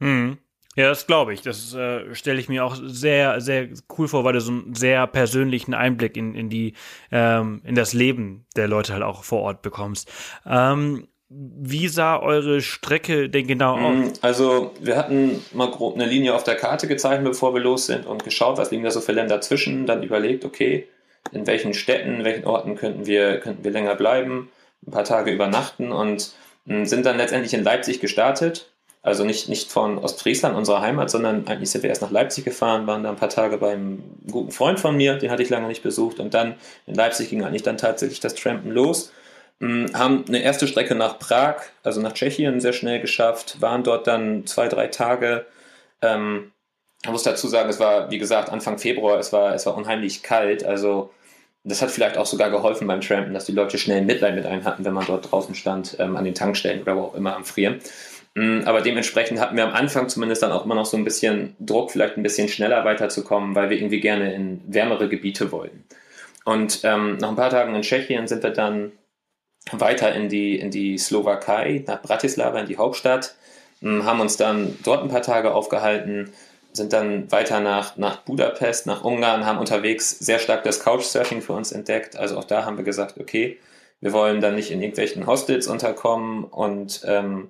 Mhm. 0.00 0.38
Ja, 0.78 0.90
das 0.90 1.08
glaube 1.08 1.34
ich. 1.34 1.42
Das 1.42 1.74
äh, 1.74 2.14
stelle 2.14 2.38
ich 2.38 2.48
mir 2.48 2.64
auch 2.64 2.76
sehr, 2.80 3.40
sehr 3.40 3.66
cool 3.98 4.06
vor, 4.06 4.22
weil 4.22 4.34
du 4.34 4.40
so 4.40 4.52
einen 4.52 4.76
sehr 4.76 5.08
persönlichen 5.08 5.74
Einblick 5.74 6.16
in, 6.16 6.36
in 6.36 6.50
die, 6.50 6.74
ähm, 7.10 7.60
in 7.64 7.74
das 7.74 7.94
Leben 7.94 8.46
der 8.54 8.68
Leute 8.68 8.92
halt 8.92 9.02
auch 9.02 9.24
vor 9.24 9.40
Ort 9.40 9.60
bekommst. 9.60 10.08
Ähm, 10.46 11.08
wie 11.28 11.88
sah 11.88 12.20
eure 12.20 12.60
Strecke 12.60 13.28
denn 13.28 13.48
genau 13.48 13.76
mm, 13.76 14.02
aus? 14.04 14.22
Also, 14.22 14.72
wir 14.80 14.96
hatten 14.96 15.44
mal 15.52 15.68
grob 15.68 15.96
eine 15.96 16.06
Linie 16.06 16.32
auf 16.32 16.44
der 16.44 16.54
Karte 16.54 16.86
gezeichnet, 16.86 17.24
bevor 17.24 17.54
wir 17.54 17.60
los 17.60 17.86
sind 17.86 18.06
und 18.06 18.22
geschaut, 18.22 18.56
was 18.56 18.70
liegen 18.70 18.84
da 18.84 18.92
so 18.92 19.00
für 19.00 19.10
Länder 19.10 19.40
zwischen. 19.40 19.84
Dann 19.84 20.04
überlegt, 20.04 20.44
okay, 20.44 20.86
in 21.32 21.44
welchen 21.48 21.74
Städten, 21.74 22.20
in 22.20 22.24
welchen 22.24 22.44
Orten 22.44 22.76
könnten 22.76 23.04
wir, 23.04 23.40
könnten 23.40 23.64
wir 23.64 23.72
länger 23.72 23.96
bleiben, 23.96 24.48
ein 24.86 24.92
paar 24.92 25.02
Tage 25.02 25.32
übernachten 25.32 25.90
und 25.90 26.32
sind 26.66 27.04
dann 27.04 27.16
letztendlich 27.16 27.52
in 27.52 27.64
Leipzig 27.64 27.98
gestartet 27.98 28.70
also 29.08 29.24
nicht, 29.24 29.48
nicht 29.48 29.70
von 29.70 29.98
Ostfriesland, 29.98 30.56
unserer 30.56 30.80
Heimat, 30.80 31.10
sondern 31.10 31.46
eigentlich 31.46 31.70
sind 31.70 31.82
wir 31.82 31.90
erst 31.90 32.02
nach 32.02 32.10
Leipzig 32.10 32.44
gefahren, 32.44 32.86
waren 32.86 33.02
da 33.02 33.10
ein 33.10 33.16
paar 33.16 33.28
Tage 33.28 33.58
beim 33.58 34.02
guten 34.30 34.52
Freund 34.52 34.78
von 34.78 34.96
mir, 34.96 35.16
den 35.16 35.30
hatte 35.30 35.42
ich 35.42 35.50
lange 35.50 35.66
nicht 35.66 35.82
besucht. 35.82 36.20
Und 36.20 36.34
dann 36.34 36.54
in 36.86 36.94
Leipzig 36.94 37.30
ging 37.30 37.42
eigentlich 37.42 37.62
dann 37.62 37.76
tatsächlich 37.76 38.20
das 38.20 38.34
Trampen 38.34 38.70
los. 38.70 39.12
Hm, 39.60 39.90
haben 39.94 40.24
eine 40.28 40.42
erste 40.42 40.68
Strecke 40.68 40.94
nach 40.94 41.18
Prag, 41.18 41.56
also 41.82 42.00
nach 42.00 42.12
Tschechien, 42.12 42.60
sehr 42.60 42.72
schnell 42.72 43.00
geschafft, 43.00 43.60
waren 43.60 43.82
dort 43.82 44.06
dann 44.06 44.46
zwei, 44.46 44.68
drei 44.68 44.86
Tage. 44.86 45.46
Ähm, 46.00 46.52
ich 47.02 47.10
muss 47.10 47.22
dazu 47.22 47.48
sagen, 47.48 47.68
es 47.68 47.80
war, 47.80 48.10
wie 48.10 48.18
gesagt, 48.18 48.50
Anfang 48.50 48.78
Februar, 48.78 49.18
es 49.18 49.32
war, 49.32 49.54
es 49.54 49.66
war 49.66 49.76
unheimlich 49.76 50.22
kalt. 50.22 50.64
Also 50.64 51.10
das 51.64 51.82
hat 51.82 51.90
vielleicht 51.90 52.16
auch 52.16 52.26
sogar 52.26 52.50
geholfen 52.50 52.86
beim 52.86 53.00
Trampen, 53.00 53.34
dass 53.34 53.44
die 53.44 53.52
Leute 53.52 53.78
schnell 53.78 54.02
Mitleid 54.02 54.34
mit 54.34 54.46
einem 54.46 54.64
hatten, 54.64 54.84
wenn 54.84 54.94
man 54.94 55.06
dort 55.06 55.30
draußen 55.30 55.54
stand, 55.54 55.96
ähm, 55.98 56.16
an 56.16 56.24
den 56.24 56.34
Tankstellen 56.34 56.82
oder 56.82 56.96
wo 56.96 57.02
auch 57.02 57.14
immer 57.14 57.36
am 57.36 57.44
Frieren. 57.44 57.80
Mm, 58.38 58.60
aber 58.66 58.82
dementsprechend 58.82 59.40
hatten 59.40 59.56
wir 59.56 59.64
am 59.64 59.74
Anfang 59.74 60.08
zumindest 60.08 60.44
dann 60.44 60.52
auch 60.52 60.64
immer 60.64 60.76
noch 60.76 60.86
so 60.86 60.96
ein 60.96 61.02
bisschen 61.02 61.56
Druck, 61.58 61.90
vielleicht 61.90 62.16
ein 62.16 62.22
bisschen 62.22 62.46
schneller 62.46 62.84
weiterzukommen, 62.84 63.56
weil 63.56 63.68
wir 63.68 63.76
irgendwie 63.76 63.98
gerne 63.98 64.32
in 64.32 64.60
wärmere 64.64 65.08
Gebiete 65.08 65.50
wollten. 65.50 65.82
Und 66.44 66.82
ähm, 66.84 67.16
nach 67.16 67.30
ein 67.30 67.36
paar 67.36 67.50
Tagen 67.50 67.74
in 67.74 67.82
Tschechien 67.82 68.28
sind 68.28 68.44
wir 68.44 68.50
dann 68.50 68.92
weiter 69.72 70.14
in 70.14 70.28
die, 70.28 70.56
in 70.56 70.70
die 70.70 70.98
Slowakei, 70.98 71.82
nach 71.88 72.00
Bratislava, 72.00 72.60
in 72.60 72.66
die 72.66 72.78
Hauptstadt, 72.78 73.34
mm, 73.80 74.04
haben 74.04 74.20
uns 74.20 74.36
dann 74.36 74.78
dort 74.84 75.02
ein 75.02 75.10
paar 75.10 75.22
Tage 75.22 75.52
aufgehalten, 75.52 76.32
sind 76.72 76.92
dann 76.92 77.32
weiter 77.32 77.58
nach, 77.58 77.96
nach 77.96 78.18
Budapest, 78.18 78.86
nach 78.86 79.02
Ungarn, 79.02 79.46
haben 79.46 79.58
unterwegs 79.58 80.10
sehr 80.10 80.38
stark 80.38 80.62
das 80.62 80.78
Couchsurfing 80.78 81.42
für 81.42 81.54
uns 81.54 81.72
entdeckt. 81.72 82.14
Also 82.14 82.38
auch 82.38 82.44
da 82.44 82.64
haben 82.64 82.76
wir 82.76 82.84
gesagt, 82.84 83.18
okay, 83.18 83.58
wir 84.00 84.12
wollen 84.12 84.40
dann 84.40 84.54
nicht 84.54 84.70
in 84.70 84.80
irgendwelchen 84.80 85.26
Hostels 85.26 85.66
unterkommen 85.66 86.44
und 86.44 87.00
ähm, 87.04 87.48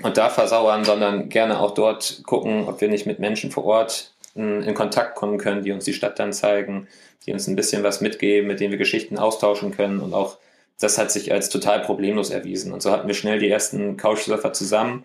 und 0.00 0.16
da 0.16 0.30
versauern, 0.30 0.84
sondern 0.84 1.28
gerne 1.28 1.60
auch 1.60 1.72
dort 1.72 2.22
gucken, 2.24 2.66
ob 2.66 2.80
wir 2.80 2.88
nicht 2.88 3.06
mit 3.06 3.18
Menschen 3.18 3.50
vor 3.50 3.64
Ort 3.64 4.14
hm, 4.34 4.62
in 4.62 4.74
Kontakt 4.74 5.14
kommen 5.14 5.38
können, 5.38 5.62
die 5.62 5.72
uns 5.72 5.84
die 5.84 5.92
Stadt 5.92 6.18
dann 6.18 6.32
zeigen, 6.32 6.88
die 7.26 7.32
uns 7.32 7.46
ein 7.46 7.56
bisschen 7.56 7.82
was 7.82 8.00
mitgeben, 8.00 8.48
mit 8.48 8.60
denen 8.60 8.72
wir 8.72 8.78
Geschichten 8.78 9.18
austauschen 9.18 9.72
können 9.76 10.00
und 10.00 10.14
auch 10.14 10.38
das 10.80 10.98
hat 10.98 11.12
sich 11.12 11.32
als 11.32 11.48
total 11.48 11.80
problemlos 11.80 12.30
erwiesen. 12.30 12.72
Und 12.72 12.82
so 12.82 12.90
hatten 12.90 13.06
wir 13.06 13.14
schnell 13.14 13.38
die 13.38 13.48
ersten 13.48 13.96
Couchsurfer 13.96 14.52
zusammen 14.52 15.04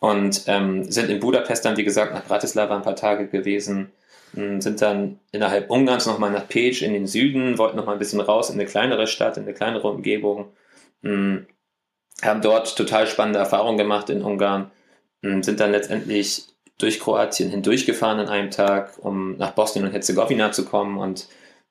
und 0.00 0.42
ähm, 0.46 0.90
sind 0.90 1.08
in 1.08 1.20
Budapest 1.20 1.64
dann, 1.64 1.76
wie 1.76 1.84
gesagt, 1.84 2.12
nach 2.12 2.24
Bratislava 2.24 2.76
ein 2.76 2.82
paar 2.82 2.96
Tage 2.96 3.28
gewesen, 3.28 3.92
hm, 4.34 4.60
sind 4.60 4.82
dann 4.82 5.18
innerhalb 5.32 5.70
Ungarns 5.70 6.06
nochmal 6.06 6.30
nach 6.30 6.48
Peć 6.48 6.82
in 6.82 6.92
den 6.92 7.06
Süden, 7.06 7.58
wollten 7.58 7.76
nochmal 7.76 7.94
ein 7.94 7.98
bisschen 7.98 8.20
raus 8.20 8.50
in 8.50 8.56
eine 8.56 8.66
kleinere 8.66 9.06
Stadt, 9.06 9.36
in 9.36 9.44
eine 9.44 9.54
kleinere 9.54 9.88
Umgebung, 9.88 10.52
hm, 11.02 11.46
haben 12.22 12.42
dort 12.42 12.76
total 12.76 13.06
spannende 13.06 13.38
Erfahrungen 13.38 13.78
gemacht 13.78 14.10
in 14.10 14.22
Ungarn, 14.22 14.70
hm, 15.22 15.42
sind 15.42 15.60
dann 15.60 15.72
letztendlich 15.72 16.46
durch 16.78 17.00
Kroatien 17.00 17.50
hindurchgefahren 17.50 18.20
an 18.20 18.28
einem 18.28 18.50
Tag, 18.50 18.98
um 18.98 19.36
nach 19.36 19.52
Bosnien 19.52 19.86
und 19.86 19.92
Herzegowina 19.92 20.52
zu 20.52 20.64
kommen. 20.64 20.98
Und 20.98 21.28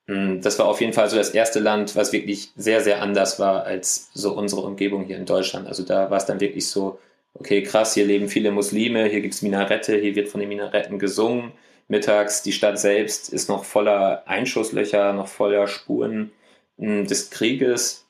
hm, 0.08 0.42
das 0.42 0.58
war 0.60 0.68
auf 0.68 0.82
jeden 0.82 0.94
Fall 0.94 1.10
so 1.10 1.16
das 1.16 1.32
erste 1.32 1.60
Land, 1.60 1.96
was 1.96 2.12
wirklich 2.12 2.52
sehr, 2.56 2.82
sehr 2.82 3.02
anders 3.02 3.40
war 3.40 3.64
als 3.66 4.10
so 4.14 4.34
unsere 4.34 4.62
Umgebung 4.62 5.06
hier 5.06 5.18
in 5.18 5.26
Deutschland. 5.26 5.68
Also 5.68 5.84
da 5.84 6.10
war 6.10 6.18
es 6.18 6.26
dann 6.26 6.40
wirklich 6.40 6.68
so, 6.68 7.00
okay, 7.34 7.64
krass, 7.64 7.94
hier 7.94 8.06
leben 8.06 8.30
viele 8.30 8.52
Muslime, 8.52 9.06
hier 9.06 9.22
gibt 9.22 9.34
es 9.34 9.42
Minarette, 9.42 9.96
hier 9.98 10.16
wird 10.16 10.30
von 10.30 10.40
den 10.40 10.50
Minaretten 10.50 11.00
gesungen. 11.00 11.52
Mittags, 11.88 12.42
die 12.42 12.52
Stadt 12.52 12.80
selbst 12.80 13.32
ist 13.32 13.48
noch 13.48 13.64
voller 13.64 14.24
Einschusslöcher, 14.28 15.14
noch 15.14 15.28
voller 15.28 15.68
Spuren 15.68 16.32
hm, 16.80 17.06
des 17.08 17.30
Krieges 17.30 18.05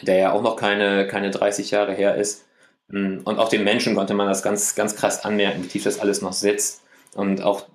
der 0.00 0.16
ja 0.16 0.32
auch 0.32 0.42
noch 0.42 0.56
keine, 0.56 1.06
keine 1.06 1.30
30 1.30 1.70
Jahre 1.70 1.92
her 1.92 2.16
ist. 2.16 2.46
Mm, 2.88 3.18
und 3.24 3.38
auch 3.38 3.48
den 3.48 3.64
Menschen 3.64 3.94
konnte 3.94 4.14
man 4.14 4.28
das 4.28 4.42
ganz, 4.42 4.74
ganz 4.74 4.96
krass 4.96 5.24
anmerken, 5.24 5.62
wie 5.64 5.68
tief 5.68 5.84
das 5.84 6.00
alles 6.00 6.22
noch 6.22 6.32
sitzt. 6.32 6.82
Und 7.14 7.42
auch 7.42 7.66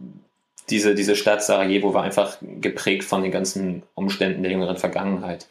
diese, 0.69 0.95
diese 0.95 1.15
Stadt 1.15 1.43
Sarajevo 1.43 1.93
war 1.93 2.03
einfach 2.03 2.37
geprägt 2.41 3.03
von 3.03 3.21
den 3.21 3.31
ganzen 3.31 3.83
Umständen 3.93 4.43
der 4.43 4.51
jüngeren 4.51 4.77
Vergangenheit. 4.77 5.47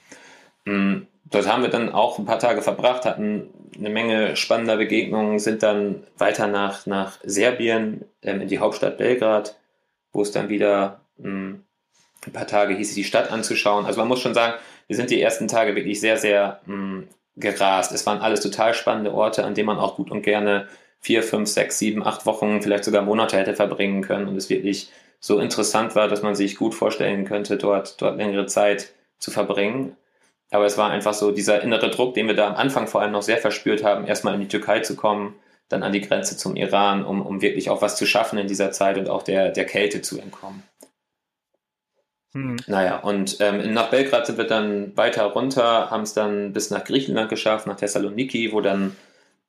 Mm, 0.65 1.03
dort 1.25 1.47
haben 1.47 1.63
wir 1.63 1.71
dann 1.71 1.91
auch 1.91 2.19
ein 2.19 2.27
paar 2.27 2.39
Tage 2.39 2.63
verbracht, 2.63 3.05
hatten 3.05 3.51
eine 3.79 3.91
Menge 3.91 4.37
spannender 4.37 4.77
Begegnungen, 4.77 5.39
sind 5.39 5.63
dann 5.63 6.05
weiter 6.19 6.47
nach, 6.47 6.87
nach 6.87 7.19
Serbien, 7.23 8.05
ähm, 8.23 8.41
in 8.41 8.49
die 8.49 8.59
Hauptstadt 8.59 8.99
Belgrad, 8.99 9.57
wo 10.13 10.23
es 10.23 10.33
dann 10.33 10.49
wieder 10.49 11.01
ähm, 11.23 11.65
ein 12.27 12.33
paar 12.33 12.47
Tage 12.47 12.75
hieß, 12.75 12.95
die 12.95 13.05
Stadt 13.05 13.31
anzuschauen. 13.31 13.87
Also 13.87 14.01
man 14.01 14.09
muss 14.09 14.21
schon 14.21 14.35
sagen, 14.35 14.55
wir 14.87 14.97
sind 14.97 15.11
die 15.11 15.21
ersten 15.21 15.49
Tage 15.49 15.75
wirklich 15.75 16.01
sehr, 16.01 16.17
sehr 16.17 16.61
mh, 16.67 16.77
mm, 16.77 17.09
gerast. 17.37 17.93
Es 17.93 18.07
waren 18.07 18.21
alles 18.21 18.41
total 18.41 18.75
spannende 18.75 19.13
Orte, 19.13 19.45
an 19.45 19.55
denen 19.55 19.67
man 19.67 19.79
auch 19.79 19.97
gut 19.97 20.11
und 20.11 20.23
gerne 20.23 20.69
vier, 21.01 21.23
fünf, 21.23 21.49
sechs, 21.49 21.79
sieben, 21.79 22.05
acht 22.05 22.27
Wochen, 22.27 22.63
vielleicht 22.63 22.85
sogar 22.85 23.03
Monate 23.03 23.37
hätte 23.37 23.55
verbringen 23.55 24.03
können 24.03 24.27
und 24.27 24.37
es 24.37 24.51
wirklich 24.51 24.91
so 25.21 25.39
interessant 25.39 25.95
war, 25.95 26.09
dass 26.09 26.23
man 26.23 26.35
sich 26.35 26.57
gut 26.57 26.75
vorstellen 26.75 27.25
könnte, 27.25 27.57
dort, 27.57 28.01
dort 28.01 28.17
längere 28.17 28.47
Zeit 28.47 28.93
zu 29.19 29.31
verbringen. 29.31 29.97
Aber 30.51 30.65
es 30.65 30.79
war 30.79 30.91
einfach 30.91 31.15
so 31.15 31.33
dieser 31.33 31.63
innere 31.63 31.91
Druck, 31.91 32.15
den 32.15 32.29
wir 32.29 32.35
da 32.35 32.49
am 32.49 32.55
Anfang 32.55 32.87
vor 32.87 33.03
allem 33.03 33.13
noch 33.13 33.23
sehr 33.23 33.39
verspürt 33.39 33.83
haben, 33.83 34.07
erstmal 34.07 34.35
in 34.35 34.41
die 34.41 34.49
Türkei 34.49 34.81
zu 34.81 34.97
kommen, 34.97 35.35
dann 35.69 35.83
an 35.83 35.93
die 35.93 36.01
Grenze 36.01 36.37
zum 36.37 36.55
Iran, 36.55 37.05
um, 37.05 37.23
um 37.23 37.43
wirklich 37.43 37.71
auch 37.71 37.83
was 37.83 37.97
zu 37.97 38.07
schaffen 38.07 38.39
in 38.39 38.47
dieser 38.47 38.71
Zeit 38.71 38.99
und 38.99 39.09
auch 39.09 39.23
der, 39.23 39.51
der 39.51 39.65
Kälte 39.65 40.03
zu 40.03 40.21
entkommen. 40.21 40.63
Mhm. 42.37 42.57
Naja, 42.67 42.99
und 42.99 43.39
ähm, 43.41 43.73
nach 43.73 43.89
Belgrad 43.89 44.27
sind 44.27 44.37
wir 44.37 44.45
dann 44.45 44.95
weiter 44.95 45.25
runter, 45.25 45.91
haben 45.91 46.03
es 46.03 46.13
dann 46.13 46.53
bis 46.53 46.71
nach 46.71 46.85
Griechenland 46.85 47.31
geschafft, 47.31 47.67
nach 47.67 47.77
Thessaloniki, 47.77 48.53
wo 48.53 48.61
dann 48.61 48.95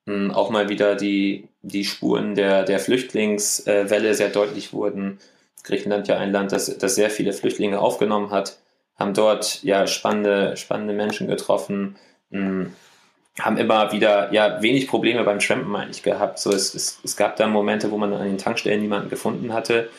mh, 0.06 0.14
hm, 0.14 0.32
auch 0.32 0.50
mal 0.50 0.70
wieder 0.70 0.96
die, 0.96 1.50
die 1.62 1.84
Spuren 1.84 2.34
der, 2.36 2.64
der 2.64 2.80
Flüchtlingswelle 2.80 4.14
sehr 4.14 4.30
deutlich 4.30 4.72
wurden. 4.72 5.20
Griechenland 5.66 6.08
ja 6.08 6.18
ein 6.18 6.32
Land, 6.32 6.54
das, 6.54 6.78
das 6.78 6.96
sehr 6.96 7.10
viele 7.10 7.34
Flüchtlinge 7.34 7.80
aufgenommen 7.80 8.32
hat, 8.32 8.58
haben 8.98 9.14
dort 9.14 9.64
ja 9.64 9.86
spannende, 9.86 10.56
spannende 10.56 10.94
Menschen 10.94 11.28
getroffen, 11.28 11.98
mh, 12.30 12.40
hm, 12.40 12.74
haben 13.40 13.58
immer 13.58 13.92
wieder 13.92 14.34
ja 14.34 14.62
wenig 14.62 14.88
Probleme 14.88 15.24
beim 15.26 15.40
Trampen 15.40 15.76
eigentlich 15.76 16.04
gehabt. 16.04 16.40
So, 16.40 16.52
es, 16.52 16.74
es, 16.74 17.00
es 17.04 17.18
gab 17.18 17.36
da 17.36 17.48
Momente, 17.48 17.92
wo 17.92 17.98
man 17.98 18.14
an 18.14 18.24
den 18.24 18.38
Tankstellen 18.38 18.82
niemanden 18.82 19.10
gefunden 19.10 19.54
hatte 19.54 19.90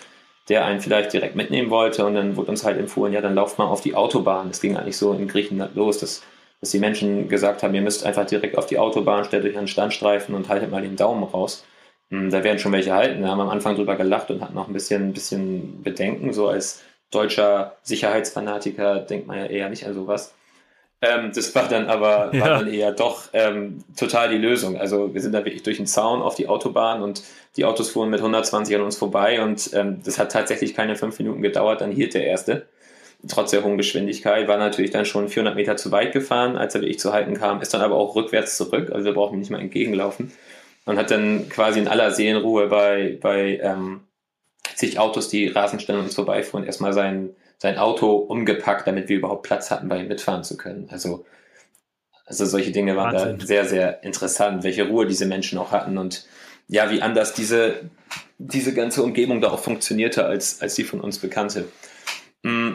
der 0.48 0.64
einen 0.64 0.80
vielleicht 0.80 1.12
direkt 1.12 1.37
mitnehmen 1.37 1.70
wollte 1.70 2.06
und 2.06 2.14
dann 2.14 2.37
wurde 2.37 2.50
uns 2.50 2.64
halt 2.64 2.78
empfohlen, 2.78 3.12
ja, 3.12 3.20
dann 3.20 3.34
lauft 3.34 3.58
mal 3.58 3.66
auf 3.66 3.80
die 3.80 3.94
Autobahn. 3.94 4.48
Das 4.48 4.61
ging 4.61 4.76
eigentlich 4.76 4.96
so 4.96 5.12
in 5.12 5.28
Griechenland 5.28 5.74
los, 5.74 5.98
dass, 5.98 6.22
dass 6.61 6.70
die 6.70 6.78
Menschen 6.78 7.28
gesagt 7.28 7.62
haben, 7.62 7.74
ihr 7.74 7.82
müsst 7.82 8.04
einfach 8.06 8.26
direkt 8.26 8.56
auf 8.56 8.66
die 8.66 8.78
Autobahn, 8.78 9.24
stellt 9.24 9.44
euch 9.44 9.58
einen 9.58 9.68
Standstreifen 9.68 10.34
und 10.34 10.48
haltet 10.48 10.70
mal 10.70 10.82
den 10.82 10.96
Daumen 10.96 11.24
raus. 11.24 11.64
Hm, 12.11 12.30
da 12.30 12.42
werden 12.44 12.58
schon 12.58 12.72
welche 12.72 12.94
halten. 12.94 13.22
Da 13.22 13.28
haben 13.28 13.38
wir 13.38 13.44
am 13.44 13.50
Anfang 13.50 13.76
drüber 13.76 13.96
gelacht 13.96 14.30
und 14.30 14.40
hatten 14.40 14.54
noch 14.54 14.68
ein 14.68 14.72
bisschen, 14.72 15.08
ein 15.08 15.12
bisschen 15.12 15.82
Bedenken. 15.82 16.32
So 16.32 16.48
als 16.48 16.82
deutscher 17.11 17.76
Sicherheitsfanatiker 17.82 19.00
denkt 19.00 19.26
man 19.26 19.38
ja 19.38 19.46
eher 19.46 19.68
nicht 19.68 19.87
an 19.87 19.94
sowas. 19.94 20.34
Ähm, 21.00 21.30
das 21.32 21.54
war 21.54 21.68
dann 21.68 21.87
aber 21.87 22.34
ja. 22.34 22.40
war 22.40 22.48
dann 22.58 22.72
eher 22.72 22.90
doch 22.92 23.24
ähm, 23.32 23.84
total 23.96 24.30
die 24.30 24.38
Lösung. 24.38 24.76
Also 24.76 25.14
wir 25.14 25.20
sind 25.20 25.32
da 25.32 25.44
wirklich 25.44 25.62
durch 25.62 25.76
den 25.76 25.87
Zaun 25.87 26.22
auf 26.22 26.34
die 26.34 26.48
Autobahn 26.48 27.02
und 27.02 27.22
die 27.56 27.64
Autos 27.64 27.90
fuhren 27.90 28.11
mit 28.11 28.20
120 28.20 28.74
an 28.74 28.82
uns 28.82 28.96
vorbei 28.96 29.40
und 29.42 29.70
ähm, 29.74 30.00
das 30.04 30.18
hat 30.18 30.32
tatsächlich 30.32 30.74
keine 30.74 30.96
fünf 30.96 31.18
Minuten 31.18 31.42
gedauert, 31.42 31.80
dann 31.80 31.92
hielt 31.92 32.14
der 32.14 32.24
erste. 32.24 32.66
Trotz 33.28 33.50
der 33.50 33.64
hohen 33.64 33.76
Geschwindigkeit 33.76 34.46
war 34.46 34.58
natürlich 34.58 34.92
dann 34.92 35.04
schon 35.04 35.28
400 35.28 35.56
Meter 35.56 35.76
zu 35.76 35.90
weit 35.90 36.12
gefahren, 36.12 36.56
als 36.56 36.74
er 36.74 36.82
wirklich 36.82 37.00
zu 37.00 37.12
halten 37.12 37.34
kam, 37.34 37.61
ist 37.61 37.74
dann 37.74 37.80
aber 37.80 37.96
auch 37.96 38.14
rückwärts 38.14 38.56
zurück, 38.56 38.90
also 38.92 39.04
wir 39.04 39.14
brauchen 39.14 39.38
nicht 39.38 39.50
mal 39.50 39.61
entgegenlaufen 39.61 40.32
und 40.84 40.98
hat 40.98 41.11
dann 41.11 41.48
quasi 41.48 41.80
in 41.80 41.88
aller 41.88 42.11
Seelenruhe 42.12 42.68
bei, 42.68 43.18
bei 43.20 43.61
ähm, 43.62 44.00
zig 44.74 44.98
Autos, 44.98 45.28
die 45.28 45.48
Rasenstellen 45.48 46.02
uns 46.02 46.14
vorbeifuhren, 46.14 46.64
erstmal 46.64 46.92
sein, 46.92 47.30
sein 47.59 47.77
Auto 47.77 48.16
umgepackt, 48.16 48.87
damit 48.87 49.09
wir 49.09 49.16
überhaupt 49.16 49.42
Platz 49.42 49.71
hatten, 49.71 49.88
bei 49.88 50.01
ihm 50.01 50.09
mitfahren 50.09 50.44
zu 50.44 50.57
können. 50.57 50.88
Also, 50.90 51.27
also 52.25 52.47
solche 52.47 52.71
Dinge 52.71 52.97
waren 52.97 53.14
Wahnsinn. 53.14 53.38
da 53.38 53.47
sehr, 53.47 53.64
sehr 53.64 54.03
interessant, 54.05 54.62
welche 54.62 54.88
Ruhe 54.88 55.07
diese 55.07 55.27
Menschen 55.27 55.59
auch 55.59 55.73
hatten 55.73 55.99
und 55.99 56.27
ja, 56.68 56.90
wie 56.90 57.03
anders 57.03 57.33
diese, 57.35 57.90
diese 58.38 58.75
ganze 58.75 59.03
Umgebung 59.03 59.40
da 59.40 59.51
auch 59.51 59.59
funktionierte 59.59 60.27
als, 60.27 60.61
als 60.61 60.75
die 60.75 60.85
von 60.85 61.01
uns 61.01 61.18
bekannte. 61.18 61.66
Mm, 62.42 62.75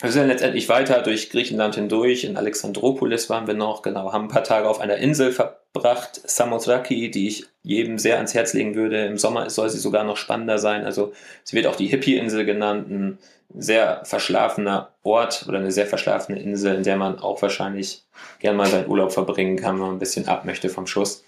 wir 0.00 0.12
sind 0.12 0.22
dann 0.22 0.28
letztendlich 0.28 0.68
weiter 0.68 1.02
durch 1.02 1.28
Griechenland 1.28 1.74
hindurch. 1.74 2.22
In 2.24 2.36
Alexandropolis 2.36 3.28
waren 3.28 3.48
wir 3.48 3.54
noch, 3.54 3.82
genau, 3.82 4.12
haben 4.12 4.26
ein 4.26 4.28
paar 4.28 4.44
Tage 4.44 4.68
auf 4.68 4.80
einer 4.80 4.96
Insel 4.96 5.34
verbracht, 5.72 6.20
Samothraki, 6.28 7.10
die 7.10 7.28
ich 7.28 7.46
jedem 7.62 7.98
sehr 7.98 8.16
ans 8.16 8.34
Herz 8.34 8.54
legen 8.54 8.74
würde. 8.74 9.06
Im 9.06 9.18
Sommer 9.18 9.50
soll 9.50 9.68
sie 9.70 9.78
sogar 9.78 10.04
noch 10.04 10.16
spannender 10.16 10.58
sein. 10.58 10.84
Also 10.84 11.12
sie 11.44 11.56
wird 11.56 11.66
auch 11.66 11.76
die 11.76 11.86
Hippie-Insel 11.86 12.44
genannt, 12.44 12.90
ein 12.90 13.18
sehr 13.54 14.04
verschlafener 14.04 14.92
Ort 15.02 15.46
oder 15.48 15.58
eine 15.58 15.72
sehr 15.72 15.86
verschlafene 15.86 16.40
Insel, 16.40 16.74
in 16.76 16.82
der 16.82 16.96
man 16.96 17.18
auch 17.18 17.40
wahrscheinlich 17.40 18.02
gern 18.40 18.56
mal 18.56 18.66
seinen 18.66 18.88
Urlaub 18.88 19.12
verbringen 19.12 19.56
kann, 19.56 19.76
wenn 19.76 19.86
man 19.86 19.96
ein 19.96 20.00
bisschen 20.00 20.28
ab 20.28 20.44
möchte 20.44 20.68
vom 20.68 20.86
Schuss. 20.86 21.24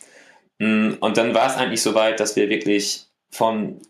Mm, 0.59 0.93
und 1.01 1.17
dann 1.17 1.35
war 1.35 1.47
es 1.47 1.57
eigentlich 1.57 1.83
so 1.83 1.95
weit, 1.95 2.21
dass 2.21 2.37
wir 2.37 2.49
wirklich 2.49 3.07
von 3.31 3.81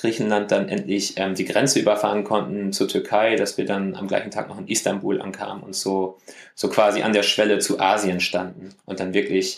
Griechenland 0.00 0.50
dann 0.50 0.68
endlich 0.68 1.14
ähm, 1.16 1.34
die 1.34 1.44
Grenze 1.44 1.80
überfahren 1.80 2.24
konnten 2.24 2.72
zur 2.72 2.88
Türkei, 2.88 3.36
dass 3.36 3.58
wir 3.58 3.64
dann 3.64 3.94
am 3.96 4.08
gleichen 4.08 4.30
Tag 4.30 4.48
noch 4.48 4.58
in 4.58 4.68
Istanbul 4.68 5.20
ankamen 5.20 5.62
und 5.62 5.74
so, 5.74 6.18
so 6.54 6.68
quasi 6.68 7.02
an 7.02 7.12
der 7.12 7.22
Schwelle 7.22 7.58
zu 7.58 7.80
Asien 7.80 8.20
standen 8.20 8.74
und 8.84 9.00
dann 9.00 9.12
wirklich 9.12 9.56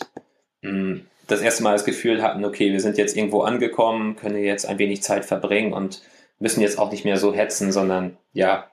mh, 0.61 0.71
mm, 0.71 1.05
das 1.27 1.41
erste 1.41 1.63
Mal 1.63 1.73
das 1.73 1.85
Gefühl 1.85 2.21
hatten, 2.21 2.43
okay, 2.43 2.71
wir 2.71 2.81
sind 2.81 2.97
jetzt 2.97 3.15
irgendwo 3.15 3.41
angekommen, 3.41 4.15
können 4.15 4.43
jetzt 4.43 4.65
ein 4.65 4.79
wenig 4.79 5.01
Zeit 5.01 5.25
verbringen 5.25 5.73
und 5.73 6.01
müssen 6.39 6.61
jetzt 6.61 6.77
auch 6.77 6.91
nicht 6.91 7.05
mehr 7.05 7.17
so 7.17 7.33
hetzen, 7.33 7.71
sondern 7.71 8.17
ja, 8.33 8.69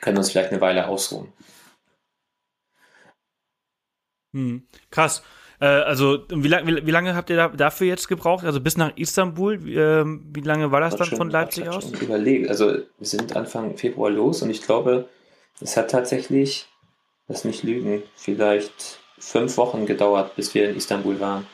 können 0.00 0.18
uns 0.18 0.30
vielleicht 0.30 0.52
eine 0.52 0.60
Weile 0.60 0.86
ausruhen. 0.86 1.32
Hm, 4.32 4.66
krass. 4.90 5.22
Äh, 5.60 5.66
also, 5.66 6.24
wie, 6.30 6.48
lang, 6.48 6.66
wie, 6.66 6.86
wie, 6.86 6.90
lange 6.90 7.14
habt 7.14 7.30
ihr 7.30 7.36
da, 7.36 7.48
dafür 7.48 7.86
jetzt 7.86 8.08
gebraucht? 8.08 8.44
Also 8.44 8.60
bis 8.60 8.76
nach 8.76 8.96
Istanbul? 8.96 9.64
Wie, 9.64 9.76
äh, 9.76 10.04
wie 10.06 10.40
lange 10.40 10.72
war 10.72 10.80
das 10.80 10.96
dann 10.96 11.06
schon, 11.06 11.18
von 11.18 11.30
Leipzig 11.30 11.68
aus? 11.68 11.92
Überlegt. 11.92 12.48
Also, 12.48 12.72
wir 12.72 13.06
sind 13.06 13.36
Anfang 13.36 13.76
Februar 13.76 14.10
los 14.10 14.42
und 14.42 14.50
ich 14.50 14.62
glaube, 14.62 15.08
es 15.60 15.76
hat 15.76 15.90
tatsächlich, 15.90 16.66
lass 17.28 17.44
mich 17.44 17.62
lügen, 17.62 18.02
vielleicht 18.16 18.98
fünf 19.18 19.58
Wochen 19.58 19.84
gedauert, 19.84 20.34
bis 20.34 20.54
wir 20.54 20.70
in 20.70 20.76
Istanbul 20.76 21.20
waren. 21.20 21.46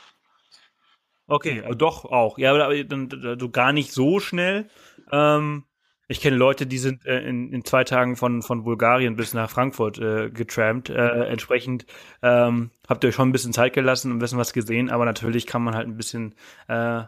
Okay, 1.27 1.64
doch 1.77 2.05
auch. 2.05 2.38
Ja, 2.38 2.55
aber 2.55 2.85
dann 2.85 3.09
also 3.25 3.51
gar 3.51 3.73
nicht 3.73 3.92
so 3.92 4.21
schnell. 4.21 4.69
Ähm, 5.11 5.64
ich 6.09 6.21
kenne 6.21 6.37
Leute, 6.37 6.66
die 6.66 6.79
sind 6.79 7.05
äh, 7.05 7.21
in, 7.21 7.53
in 7.53 7.64
zwei 7.64 7.85
Tagen 7.85 8.16
von, 8.16 8.42
von 8.42 8.64
Bulgarien 8.64 9.16
bis 9.16 9.35
nach 9.35 9.51
Frankfurt 9.51 9.99
äh, 9.99 10.31
getrampt. 10.31 10.88
Äh, 10.88 11.27
entsprechend 11.27 11.87
ähm, 12.23 12.71
habt 12.88 13.03
ihr 13.03 13.09
euch 13.09 13.14
schon 13.14 13.29
ein 13.29 13.33
bisschen 13.33 13.53
Zeit 13.53 13.73
gelassen 13.73 14.11
und 14.11 14.19
ein 14.19 14.21
bisschen 14.21 14.38
was 14.38 14.53
gesehen, 14.53 14.90
aber 14.90 15.05
natürlich 15.05 15.47
kann 15.47 15.62
man 15.62 15.75
halt 15.75 15.88
ein 15.88 15.97
bisschen 15.97 16.35
äh, 16.69 17.03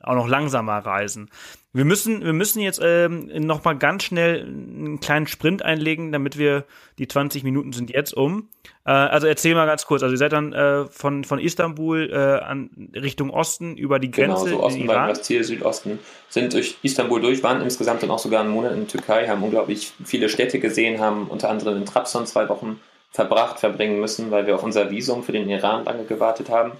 auch 0.00 0.14
noch 0.14 0.28
langsamer 0.28 0.78
reisen. 0.78 1.30
Wir 1.72 1.84
müssen, 1.84 2.24
wir 2.24 2.32
müssen 2.32 2.60
jetzt 2.60 2.80
ähm, 2.82 3.30
noch 3.46 3.62
mal 3.62 3.74
ganz 3.74 4.02
schnell 4.02 4.42
einen 4.42 4.98
kleinen 4.98 5.28
Sprint 5.28 5.64
einlegen, 5.64 6.10
damit 6.10 6.36
wir 6.36 6.64
die 6.98 7.06
20 7.06 7.44
Minuten 7.44 7.72
sind 7.72 7.90
jetzt 7.90 8.12
um. 8.12 8.48
Äh, 8.84 8.90
also 8.90 9.28
erzähl 9.28 9.54
mal 9.54 9.66
ganz 9.66 9.86
kurz. 9.86 10.02
Also 10.02 10.12
ihr 10.12 10.18
seid 10.18 10.32
dann 10.32 10.52
äh, 10.52 10.86
von 10.86 11.22
von 11.22 11.38
Istanbul 11.38 12.10
äh, 12.10 12.44
an 12.44 12.90
Richtung 12.96 13.30
Osten 13.30 13.76
über 13.76 14.00
die 14.00 14.10
Grenze 14.10 14.46
genau, 14.46 14.58
so 14.58 14.64
Osten 14.64 14.80
Iran. 14.80 15.10
das 15.10 15.22
Ziel, 15.22 15.44
Südosten 15.44 16.00
sind 16.28 16.52
durch 16.54 16.76
Istanbul 16.82 17.20
durch, 17.20 17.40
waren 17.44 17.62
insgesamt 17.62 18.02
dann 18.02 18.10
auch 18.10 18.18
sogar 18.18 18.40
einen 18.40 18.50
Monat 18.50 18.72
in 18.72 18.80
der 18.80 18.88
Türkei, 18.88 19.28
haben 19.28 19.44
unglaublich 19.44 19.92
viele 20.04 20.28
Städte 20.28 20.58
gesehen, 20.58 21.00
haben 21.00 21.28
unter 21.28 21.50
anderem 21.50 21.76
in 21.76 21.86
Trabzon 21.86 22.26
zwei 22.26 22.48
Wochen 22.48 22.80
verbracht, 23.12 23.60
verbringen 23.60 24.00
müssen, 24.00 24.32
weil 24.32 24.46
wir 24.48 24.56
auf 24.56 24.64
unser 24.64 24.90
Visum 24.90 25.22
für 25.22 25.32
den 25.32 25.48
Iran 25.48 25.84
lange 25.84 26.04
gewartet 26.04 26.48
haben 26.50 26.72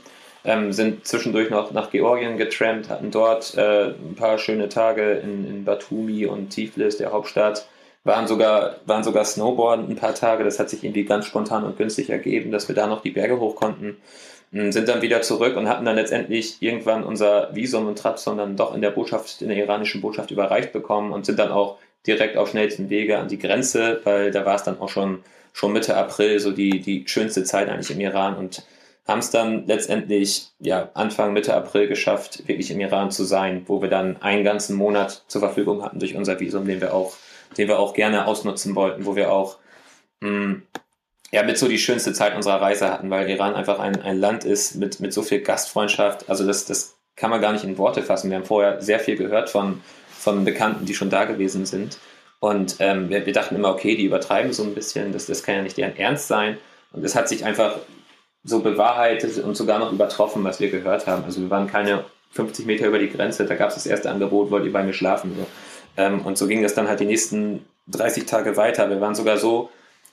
ähm, 0.45 0.73
sind 0.73 1.07
zwischendurch 1.07 1.51
noch 1.51 1.73
nach 1.73 1.91
Georgien 1.91 2.37
getrampt, 2.37 2.89
hatten 2.89 3.11
dort 3.11 3.57
äh, 3.57 3.89
ein 3.89 4.15
paar 4.17 4.39
schöne 4.39 4.69
Tage 4.69 5.13
in, 5.13 5.47
in 5.47 5.65
Batumi 5.65 6.27
und 6.27 6.51
Tiflis, 6.51 6.97
der 6.97 7.13
Hauptstadt, 7.13 7.67
waren 8.05 8.27
sogar, 8.27 8.77
waren 8.87 9.05
sogar 9.05 9.25
Snowboarden 9.25 9.89
ein 9.89 9.97
paar 9.97 10.15
Tage. 10.15 10.45
Das 10.45 10.59
hat 10.59 10.71
sich 10.71 10.83
irgendwie 10.83 11.05
ganz 11.05 11.27
spontan 11.27 11.65
und 11.65 11.77
günstig 11.77 12.09
ergeben, 12.09 12.51
dass 12.51 12.69
wir 12.69 12.75
da 12.75 12.87
noch 12.87 13.03
die 13.03 13.11
Berge 13.11 13.39
hoch 13.39 13.57
konnten. 13.57 13.99
Ähm, 14.53 14.73
sind 14.73 14.89
dann 14.89 15.03
wieder 15.03 15.23
zurück 15.23 15.57
und 15.57 15.69
hatten 15.69 15.85
dann 15.85 15.97
letztendlich 15.97 16.61
irgendwann 16.61 17.05
unser 17.05 17.55
Visum 17.55 17.87
und 17.87 17.99
Trabzon 17.99 18.39
dann 18.39 18.57
doch 18.57 18.75
in 18.75 18.81
der 18.81 18.91
Botschaft, 18.91 19.43
in 19.43 19.49
der 19.49 19.59
iranischen 19.59 20.01
Botschaft 20.01 20.31
überreicht 20.31 20.73
bekommen 20.73 21.13
und 21.13 21.27
sind 21.27 21.39
dann 21.39 21.53
auch 21.53 21.79
direkt 22.07 22.37
auf 22.37 22.51
schnellsten 22.51 22.89
Wege 22.89 23.19
an 23.19 23.29
die 23.29 23.39
Grenze, 23.39 24.01
weil 24.05 24.31
da 24.31 24.47
war 24.47 24.57
es 24.57 24.63
dann 24.63 24.81
auch 24.81 24.89
schon, 24.89 25.23
schon 25.53 25.73
Mitte 25.73 25.97
April 25.97 26.41
so 26.41 26.51
die, 26.51 26.81
die 26.81 27.05
schönste 27.07 27.45
Zeit 27.45 27.69
eigentlich 27.69 27.91
im 27.91 28.01
Iran 28.01 28.37
und 28.37 28.65
haben 29.07 29.21
es 29.21 29.31
dann 29.31 29.67
letztendlich 29.67 30.49
ja, 30.61 30.91
Anfang, 30.95 31.33
Mitte 31.33 31.55
April 31.55 31.89
geschafft, 31.89 32.47
wirklich 32.47 32.71
im 32.71 32.81
Iran 32.81 33.11
zu 33.11 33.25
sein, 33.25 33.65
wo 33.67 33.83
wir 33.83 33.89
dann 33.89 34.21
einen 34.23 34.45
ganzen 34.45 34.77
Monat 34.77 35.25
zur 35.27 35.41
Verfügung 35.41 35.83
hatten 35.83 35.99
durch 35.99 36.15
unser 36.15 36.39
Visum, 36.39 36.67
den 36.67 36.81
wir 36.81 36.95
auch, 36.95 37.15
den 37.59 37.69
wir 37.69 37.79
auch 37.79 37.95
gerne 37.95 38.27
ausnutzen 38.27 38.75
wollten, 38.75 39.07
wo 39.07 39.17
wir 39.17 39.33
auch 39.33 39.59
mh, 40.21 40.29
hm, 40.29 40.63
ja, 41.33 41.43
mit 41.45 41.59
so 41.59 41.69
die 41.69 41.79
schönste 41.79 42.13
Zeit 42.13 42.35
unserer 42.35 42.61
Reise 42.61 42.91
hatten, 42.91 43.11
weil 43.11 43.29
Iran 43.31 43.55
einfach 43.55 43.79
ein, 43.79 44.01
ein 44.03 44.19
Land 44.19 44.45
ist 44.45 44.77
mit, 44.77 45.01
mit 45.01 45.13
so 45.13 45.23
viel 45.23 45.41
Gastfreundschaft. 45.41 46.29
Also 46.29 46.47
das, 46.47 46.65
das 46.65 46.97
kann 47.17 47.31
man 47.31 47.41
gar 47.41 47.53
nicht 47.53 47.65
in 47.65 47.79
Worte 47.79 48.03
fassen. 48.03 48.31
Wir 48.31 48.39
haben 48.39 48.45
vorher 48.45 48.81
sehr 48.83 48.99
viel 48.99 49.17
gehört 49.17 49.49
von, 49.49 49.81
von 50.09 50.45
Bekannten, 50.45 50.87
die 50.87 50.95
schon 50.95 51.11
da 51.11 51.25
gewesen 51.25 51.67
sind. 51.67 51.99
Und 52.41 52.77
ähm, 52.81 53.11
wir, 53.11 53.27
wir 53.27 53.33
dachten 53.33 53.55
immer, 53.55 53.71
okay, 53.71 53.97
die 53.97 54.07
übertreiben 54.07 54.53
so 54.53 54.65
ein 54.65 54.75
bisschen, 54.75 55.13
das, 55.13 55.27
das 55.27 55.43
kann 55.43 55.57
ja 55.57 55.63
nicht 55.63 55.77
deren 55.77 55.97
Ernst 55.97 56.27
sein. 56.27 56.57
Und 56.93 57.05
es 57.05 57.15
hat 57.15 57.29
sich 57.29 57.45
einfach 57.45 57.77
so 58.45 58.61
bewahrheitet 58.61 59.39
und 59.39 59.57
sogar 59.57 59.79
noch 59.79 59.93
übertroffen, 59.93 60.43
was 60.45 60.61
wir 60.61 60.71
gehört 60.71 61.07
haben. 61.07 61.25
Also 61.25 61.41
wir 61.41 61.51
waren 61.51 61.67
keine 61.67 62.05
50 62.33 62.67
Meter 62.67 62.87
über 62.87 62.99
die 62.99 63.11
Grenze, 63.11 63.45
da 63.45 63.55
gab 63.55 63.69
es 63.69 63.75
das 63.75 63.87
erste 63.87 64.11
Angebot, 64.11 64.51
wollt 64.51 64.65
ihr 64.65 64.73
bei 64.73 64.83
mir 64.83 64.93
schlafen? 64.93 65.35
So. 65.37 65.47
Ähm, 65.97 66.21
und 66.25 66.39
so 66.39 66.47
ging 66.47 66.63
das 66.63 66.75
dann 66.75 66.89
halt 66.89 67.01
die 67.01 67.07
nächsten 67.07 67.65
30 67.89 68.25
Tage 68.27 68.57
weiter. 68.57 68.89
Wir 68.89 69.01
waren 69.01 69.15
sogar 69.15 69.37
so, 69.37 69.71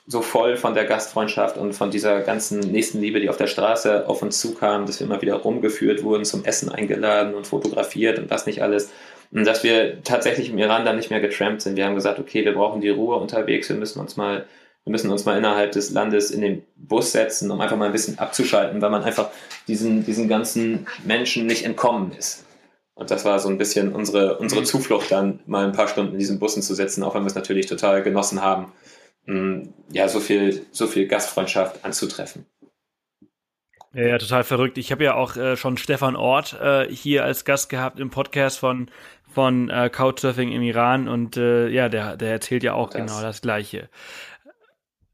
so 0.08 0.22
voll 0.22 0.58
von 0.58 0.74
der 0.74 0.86
Gastfreundschaft 0.86 1.58
und 1.58 1.74
von 1.74 1.92
dieser 1.92 2.22
ganzen 2.22 2.60
nächsten 2.60 3.00
Liebe, 3.00 3.20
die 3.20 3.30
auf 3.30 3.38
der 3.38 3.48
Straße 3.48 4.08
auf 4.08 4.22
uns 4.22 4.40
zukam, 4.40 4.86
dass 4.86 5.00
wir 5.00 5.08
immer 5.08 5.22
wieder 5.22 5.36
rumgeführt 5.36 6.04
wurden, 6.04 6.26
zum 6.26 6.44
Essen 6.44 6.70
eingeladen 6.70 7.36
und 7.36 7.46
fotografiert 7.46 8.18
und 8.20 8.30
was 8.30 8.46
nicht 8.46 8.62
alles. 8.64 8.92
Und 9.32 9.46
dass 9.46 9.64
wir 9.64 10.04
tatsächlich 10.04 10.50
im 10.50 10.58
Iran 10.58 10.86
dann 10.86 10.96
nicht 10.96 11.12
mehr 11.12 11.20
getrampt 11.20 11.62
sind. 11.62 11.76
Wir 11.76 11.86
haben 11.86 11.96
gesagt, 11.96 12.20
okay, 12.20 12.46
wir 12.46 12.54
brauchen 12.54 12.82
die 12.82 12.90
Ruhe 12.90 13.18
unterwegs, 13.18 13.70
wir 13.70 13.76
müssen 13.76 14.00
uns 14.00 14.16
mal 14.16 14.46
wir 14.88 14.92
müssen 14.92 15.12
uns 15.12 15.26
mal 15.26 15.38
innerhalb 15.38 15.74
des 15.74 15.92
Landes 15.92 16.32
in 16.32 16.40
den 16.40 16.64
Bus 16.78 17.12
setzen, 17.12 17.52
um 17.52 17.60
einfach 17.60 17.76
mal 17.76 17.88
ein 17.88 17.92
bisschen 17.92 18.18
abzuschalten, 18.20 18.82
weil 18.82 18.90
man 18.90 19.04
einfach 19.04 19.30
diesen, 19.68 20.06
diesen 20.06 20.30
ganzen 20.30 20.88
Menschen 21.04 21.46
nicht 21.46 21.66
entkommen 21.66 22.14
ist. 22.14 22.46
Und 22.96 23.12
das 23.12 23.26
war 23.26 23.38
so 23.40 23.50
ein 23.50 23.58
bisschen 23.58 23.94
unsere, 23.94 24.38
unsere 24.38 24.62
mhm. 24.62 24.66
Zuflucht 24.66 25.12
dann, 25.12 25.42
mal 25.46 25.66
ein 25.66 25.74
paar 25.74 25.90
Stunden 25.90 26.14
in 26.14 26.20
diesen 26.20 26.40
Bussen 26.40 26.62
zu 26.62 26.74
sitzen, 26.74 27.04
auch 27.04 27.16
wenn 27.16 27.24
wir 27.24 27.28
es 27.28 27.36
natürlich 27.36 27.66
total 27.66 28.02
genossen 28.02 28.42
haben, 28.42 28.72
mm, 29.26 29.64
ja, 29.92 30.08
so 30.08 30.22
viel, 30.22 30.66
so 30.72 30.88
viel 30.88 31.06
Gastfreundschaft 31.06 31.84
anzutreffen. 31.84 32.46
Ja, 33.94 34.04
ja 34.04 34.18
total 34.18 34.46
verrückt. 34.46 34.78
Ich 34.78 34.94
habe 34.94 35.04
ja 35.04 35.16
auch 35.16 35.36
äh, 35.36 35.58
schon 35.58 35.76
Stefan 35.76 36.16
Ort 36.16 36.58
äh, 36.62 36.88
hier 36.90 37.26
als 37.26 37.44
Gast 37.44 37.70
gehabt 37.70 38.00
im 38.00 38.10
Podcast 38.10 38.58
von 38.58 38.90
von 39.38 39.70
äh, 39.70 39.92
Couchsurfing 39.92 40.52
im 40.52 40.64
Iran 40.64 41.08
und 41.08 41.38
äh, 41.38 41.68
ja, 41.68 41.90
der, 41.90 42.18
der 42.18 42.32
erzählt 42.32 42.64
ja 42.64 42.74
auch 42.74 42.90
das. 42.90 42.96
genau 42.96 43.22
das 43.22 43.42
Gleiche. 43.42 43.88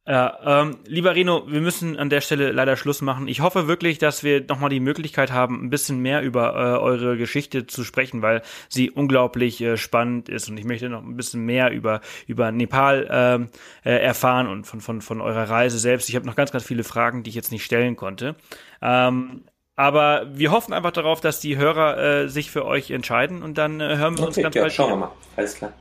Ja, 0.05 0.61
ähm, 0.63 0.79
lieber 0.85 1.15
Reno, 1.15 1.43
wir 1.47 1.61
müssen 1.61 1.97
an 1.97 2.09
der 2.09 2.19
Stelle 2.19 2.51
leider 2.51 2.75
Schluss 2.75 3.01
machen. 3.01 3.29
Ich 3.29 3.39
hoffe 3.39 3.69
wirklich, 3.69 3.99
dass 3.99 4.21
wir 4.21 4.43
nochmal 4.43 4.69
die 4.69 4.81
Möglichkeit 4.81 5.31
haben, 5.31 5.63
ein 5.63 5.69
bisschen 5.69 5.99
mehr 5.99 6.21
über 6.21 6.53
äh, 6.55 6.77
eure 6.77 7.15
Geschichte 7.15 7.67
zu 7.67 7.85
sprechen, 7.85 8.21
weil 8.21 8.41
sie 8.67 8.91
unglaublich 8.91 9.61
äh, 9.61 9.77
spannend 9.77 10.27
ist 10.27 10.49
und 10.49 10.57
ich 10.57 10.65
möchte 10.65 10.89
noch 10.89 11.03
ein 11.03 11.15
bisschen 11.15 11.45
mehr 11.45 11.71
über 11.71 12.01
über 12.27 12.51
Nepal 12.51 13.07
ähm, 13.09 13.49
äh, 13.85 13.91
erfahren 13.91 14.47
und 14.47 14.65
von 14.65 14.81
von 14.81 15.01
von 15.01 15.21
eurer 15.21 15.49
Reise 15.49 15.79
selbst. 15.79 16.09
Ich 16.09 16.15
habe 16.17 16.25
noch 16.25 16.35
ganz 16.35 16.51
ganz 16.51 16.65
viele 16.65 16.83
Fragen, 16.83 17.23
die 17.23 17.29
ich 17.29 17.35
jetzt 17.35 17.53
nicht 17.53 17.63
stellen 17.63 17.95
konnte. 17.95 18.35
Ähm, 18.81 19.45
aber 19.77 20.27
wir 20.33 20.51
hoffen 20.51 20.73
einfach 20.73 20.91
darauf, 20.91 21.21
dass 21.21 21.39
die 21.39 21.55
Hörer 21.55 21.97
äh, 21.97 22.27
sich 22.27 22.51
für 22.51 22.65
euch 22.65 22.91
entscheiden 22.91 23.41
und 23.41 23.57
dann 23.57 23.79
äh, 23.79 23.95
hören 23.95 24.17
wir 24.17 24.23
okay, 24.23 24.27
uns 24.27 24.35
ganz 24.35 24.55
ja, 24.55 24.61
bald 24.63 24.73
schauen 24.73 24.87
wieder. 24.87 24.97
wir 24.97 25.05
mal. 25.07 25.11
Alles 25.37 25.55
klar. 25.55 25.73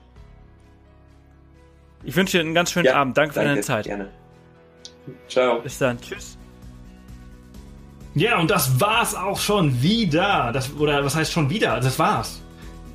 Ich 2.04 2.16
wünsche 2.16 2.38
dir 2.38 2.44
einen 2.44 2.54
ganz 2.54 2.72
schönen 2.72 2.86
ja, 2.86 2.94
Abend. 2.94 3.16
Danke, 3.16 3.34
danke 3.34 3.48
für 3.48 3.54
deine 3.54 3.60
Zeit. 3.62 3.84
Gerne. 3.84 4.08
Ciao. 5.28 5.60
Bis 5.60 5.78
dann. 5.78 6.00
Tschüss. 6.00 6.38
Ja, 8.14 8.38
und 8.38 8.50
das 8.50 8.80
war's 8.80 9.14
auch 9.14 9.38
schon 9.38 9.80
wieder. 9.82 10.50
Das, 10.52 10.74
oder 10.74 11.04
was 11.04 11.14
heißt 11.14 11.32
schon 11.32 11.48
wieder? 11.48 11.80
Das 11.80 11.98
war's. 11.98 12.42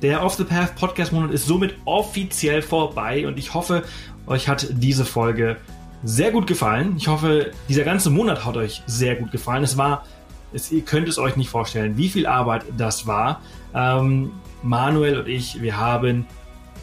Der 0.00 0.22
Off 0.22 0.34
the 0.34 0.44
Path 0.44 0.76
Podcast 0.76 1.12
Monat 1.12 1.32
ist 1.32 1.46
somit 1.46 1.74
offiziell 1.84 2.62
vorbei 2.62 3.26
und 3.26 3.36
ich 3.36 3.52
hoffe, 3.52 3.82
euch 4.28 4.48
hat 4.48 4.68
diese 4.70 5.04
Folge 5.04 5.56
sehr 6.04 6.30
gut 6.30 6.46
gefallen. 6.46 6.94
Ich 6.96 7.08
hoffe, 7.08 7.50
dieser 7.68 7.82
ganze 7.82 8.10
Monat 8.10 8.44
hat 8.44 8.56
euch 8.56 8.82
sehr 8.86 9.16
gut 9.16 9.32
gefallen. 9.32 9.64
Es 9.64 9.76
war, 9.76 10.04
es, 10.52 10.70
ihr 10.70 10.82
könnt 10.82 11.08
es 11.08 11.18
euch 11.18 11.34
nicht 11.34 11.50
vorstellen, 11.50 11.96
wie 11.96 12.08
viel 12.08 12.26
Arbeit 12.26 12.64
das 12.76 13.08
war. 13.08 13.40
Ähm, 13.74 14.30
Manuel 14.62 15.18
und 15.18 15.28
ich, 15.28 15.60
wir 15.60 15.76
haben 15.76 16.26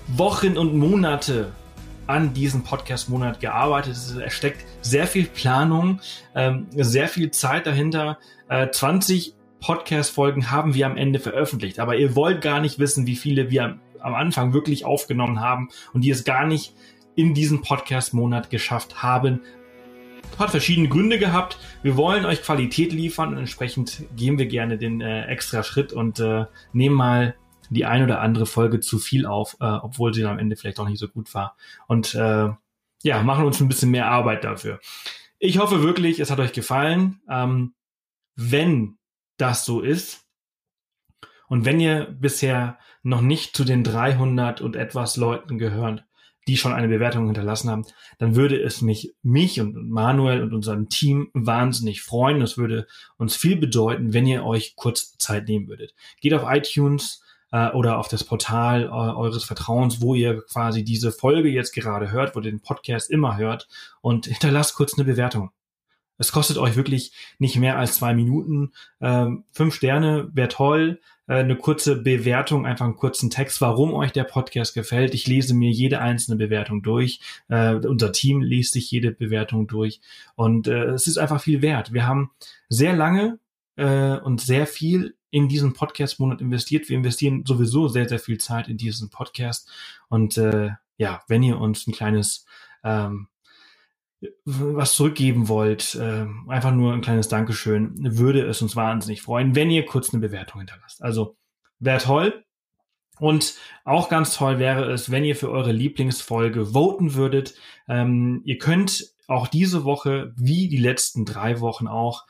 Wochen 0.07 0.57
und 0.57 0.75
Monate 0.75 1.53
an 2.07 2.33
diesem 2.33 2.63
Podcast-Monat 2.63 3.39
gearbeitet. 3.39 3.93
Es 3.93 4.33
steckt 4.33 4.65
sehr 4.81 5.07
viel 5.07 5.25
Planung, 5.25 6.01
ähm, 6.35 6.67
sehr 6.75 7.07
viel 7.07 7.31
Zeit 7.31 7.65
dahinter. 7.65 8.19
Äh, 8.49 8.69
20 8.69 9.35
Podcast-Folgen 9.59 10.51
haben 10.51 10.75
wir 10.75 10.85
am 10.85 10.97
Ende 10.97 11.19
veröffentlicht, 11.19 11.79
aber 11.79 11.95
ihr 11.97 12.15
wollt 12.15 12.41
gar 12.41 12.59
nicht 12.61 12.77
wissen, 12.77 13.07
wie 13.07 13.15
viele 13.15 13.49
wir 13.49 13.79
am 13.99 14.13
Anfang 14.13 14.53
wirklich 14.53 14.85
aufgenommen 14.85 15.39
haben 15.39 15.69
und 15.93 16.01
die 16.01 16.11
es 16.11 16.23
gar 16.23 16.45
nicht 16.45 16.75
in 17.15 17.33
diesem 17.33 17.61
Podcast-Monat 17.61 18.49
geschafft 18.49 19.01
haben. 19.01 19.41
Hat 20.37 20.51
verschiedene 20.51 20.89
Gründe 20.89 21.17
gehabt. 21.17 21.57
Wir 21.81 21.97
wollen 21.97 22.25
euch 22.25 22.43
Qualität 22.43 22.91
liefern 22.91 23.29
und 23.29 23.37
entsprechend 23.37 24.03
gehen 24.15 24.37
wir 24.37 24.45
gerne 24.45 24.77
den 24.77 25.01
äh, 25.01 25.25
extra 25.25 25.63
Schritt 25.63 25.93
und 25.93 26.19
äh, 26.19 26.45
nehmen 26.73 26.95
mal 26.95 27.35
die 27.75 27.85
ein 27.85 28.03
oder 28.03 28.21
andere 28.21 28.45
Folge 28.45 28.79
zu 28.79 28.97
viel 28.97 29.25
auf, 29.25 29.57
äh, 29.59 29.65
obwohl 29.65 30.13
sie 30.13 30.25
am 30.25 30.39
Ende 30.39 30.55
vielleicht 30.55 30.79
auch 30.79 30.87
nicht 30.87 30.99
so 30.99 31.07
gut 31.07 31.33
war. 31.33 31.55
Und 31.87 32.15
äh, 32.15 32.49
ja, 33.03 33.23
machen 33.23 33.45
uns 33.45 33.61
ein 33.61 33.67
bisschen 33.67 33.91
mehr 33.91 34.07
Arbeit 34.07 34.43
dafür. 34.43 34.79
Ich 35.37 35.59
hoffe 35.59 35.83
wirklich, 35.83 36.19
es 36.19 36.31
hat 36.31 36.39
euch 36.39 36.53
gefallen. 36.53 37.21
Ähm, 37.29 37.75
wenn 38.35 38.97
das 39.37 39.65
so 39.65 39.81
ist 39.81 40.25
und 41.47 41.65
wenn 41.65 41.79
ihr 41.79 42.05
bisher 42.19 42.79
noch 43.03 43.21
nicht 43.21 43.55
zu 43.55 43.63
den 43.63 43.83
300 43.83 44.61
und 44.61 44.75
etwas 44.75 45.17
Leuten 45.17 45.57
gehört, 45.57 46.03
die 46.47 46.57
schon 46.57 46.73
eine 46.73 46.87
Bewertung 46.87 47.25
hinterlassen 47.25 47.69
haben, 47.69 47.85
dann 48.19 48.35
würde 48.35 48.61
es 48.61 48.81
mich, 48.81 49.15
mich 49.23 49.59
und 49.61 49.89
Manuel 49.89 50.43
und 50.43 50.53
unserem 50.53 50.89
Team 50.89 51.29
wahnsinnig 51.33 52.01
freuen. 52.01 52.41
Es 52.41 52.57
würde 52.57 52.87
uns 53.17 53.35
viel 53.35 53.55
bedeuten, 53.55 54.13
wenn 54.13 54.27
ihr 54.27 54.45
euch 54.45 54.75
kurz 54.75 55.17
Zeit 55.17 55.47
nehmen 55.47 55.67
würdet. 55.67 55.95
Geht 56.21 56.33
auf 56.33 56.43
iTunes, 56.45 57.23
äh, 57.51 57.69
oder 57.69 57.97
auf 57.99 58.07
das 58.07 58.23
Portal 58.23 58.83
äh, 58.83 58.87
eures 58.87 59.43
Vertrauens, 59.43 60.01
wo 60.01 60.15
ihr 60.15 60.41
quasi 60.41 60.83
diese 60.83 61.11
Folge 61.11 61.49
jetzt 61.49 61.73
gerade 61.73 62.11
hört, 62.11 62.35
wo 62.35 62.39
ihr 62.39 62.51
den 62.51 62.61
Podcast 62.61 63.09
immer 63.09 63.37
hört 63.37 63.67
und 64.01 64.25
hinterlasst 64.27 64.75
kurz 64.75 64.95
eine 64.95 65.05
Bewertung. 65.05 65.51
Es 66.17 66.31
kostet 66.31 66.57
euch 66.57 66.75
wirklich 66.75 67.11
nicht 67.39 67.57
mehr 67.57 67.77
als 67.77 67.95
zwei 67.95 68.13
Minuten. 68.13 68.71
Ähm, 69.01 69.43
fünf 69.51 69.75
Sterne 69.75 70.29
wäre 70.33 70.47
toll. 70.47 71.01
Äh, 71.27 71.35
eine 71.35 71.57
kurze 71.57 71.97
Bewertung, 71.97 72.65
einfach 72.65 72.85
einen 72.85 72.95
kurzen 72.95 73.29
Text, 73.29 73.59
warum 73.61 73.93
euch 73.93 74.11
der 74.11 74.23
Podcast 74.23 74.73
gefällt. 74.73 75.13
Ich 75.13 75.27
lese 75.27 75.53
mir 75.53 75.71
jede 75.71 75.99
einzelne 75.99 76.37
Bewertung 76.37 76.81
durch. 76.83 77.19
Äh, 77.49 77.75
unser 77.75 78.11
Team 78.11 78.41
liest 78.41 78.73
sich 78.73 78.89
jede 78.91 79.11
Bewertung 79.11 79.67
durch. 79.67 80.01
Und 80.35 80.67
äh, 80.67 80.85
es 80.85 81.07
ist 81.07 81.17
einfach 81.17 81.41
viel 81.41 81.61
wert. 81.61 81.93
Wir 81.93 82.07
haben 82.07 82.31
sehr 82.69 82.95
lange 82.95 83.39
äh, 83.75 84.17
und 84.17 84.39
sehr 84.39 84.67
viel 84.67 85.15
in 85.31 85.47
diesen 85.47 85.73
Podcast-Monat 85.73 86.41
investiert. 86.41 86.89
Wir 86.89 86.97
investieren 86.97 87.45
sowieso 87.45 87.87
sehr, 87.87 88.07
sehr 88.07 88.19
viel 88.19 88.37
Zeit 88.37 88.67
in 88.67 88.77
diesen 88.77 89.09
Podcast. 89.09 89.69
Und 90.07 90.37
äh, 90.37 90.71
ja, 90.97 91.21
wenn 91.27 91.43
ihr 91.43 91.59
uns 91.59 91.87
ein 91.87 91.93
kleines 91.93 92.45
ähm, 92.83 93.27
was 94.45 94.93
zurückgeben 94.93 95.47
wollt, 95.47 95.95
äh, 95.95 96.25
einfach 96.47 96.71
nur 96.71 96.93
ein 96.93 97.01
kleines 97.01 97.27
Dankeschön, 97.27 97.93
würde 98.17 98.45
es 98.45 98.61
uns 98.61 98.75
wahnsinnig 98.75 99.21
freuen, 99.21 99.55
wenn 99.55 99.69
ihr 99.69 99.85
kurz 99.85 100.13
eine 100.13 100.21
Bewertung 100.21 100.61
hinterlasst. 100.61 101.03
Also 101.03 101.37
wäre 101.79 101.99
toll. 101.99 102.43
Und 103.19 103.55
auch 103.85 104.09
ganz 104.09 104.35
toll 104.35 104.59
wäre 104.59 104.91
es, 104.91 105.09
wenn 105.09 105.23
ihr 105.23 105.37
für 105.37 105.49
eure 105.49 105.71
Lieblingsfolge 105.71 106.73
voten 106.73 107.13
würdet. 107.13 107.55
Ähm, 107.87 108.41
ihr 108.43 108.57
könnt 108.57 109.13
auch 109.27 109.47
diese 109.47 109.85
Woche, 109.85 110.33
wie 110.35 110.67
die 110.67 110.77
letzten 110.77 111.25
drei 111.25 111.61
Wochen 111.61 111.87
auch, 111.87 112.25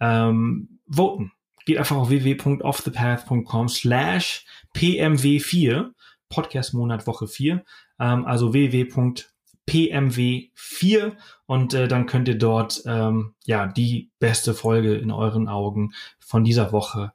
ähm, 0.00 0.80
voten. 0.88 1.32
Geht 1.64 1.78
einfach 1.78 1.96
auf 1.96 2.10
www.offthepath.com 2.10 3.68
slash 3.68 4.44
pmw4, 4.74 5.92
Podcast 6.28 6.74
Monat 6.74 7.06
Woche 7.06 7.28
4, 7.28 7.64
ähm, 7.98 8.24
also 8.24 8.52
www.pmw4 8.52 11.12
und 11.46 11.74
äh, 11.74 11.88
dann 11.88 12.06
könnt 12.06 12.28
ihr 12.28 12.38
dort 12.38 12.82
ähm, 12.86 13.34
ja 13.44 13.66
die 13.66 14.10
beste 14.18 14.54
Folge 14.54 14.94
in 14.94 15.10
euren 15.10 15.48
Augen 15.48 15.92
von 16.18 16.44
dieser 16.44 16.72
Woche 16.72 17.12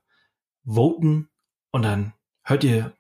voten 0.66 1.30
und 1.72 1.84
dann 1.84 2.14
hört 2.44 2.64
ihr 2.64 2.94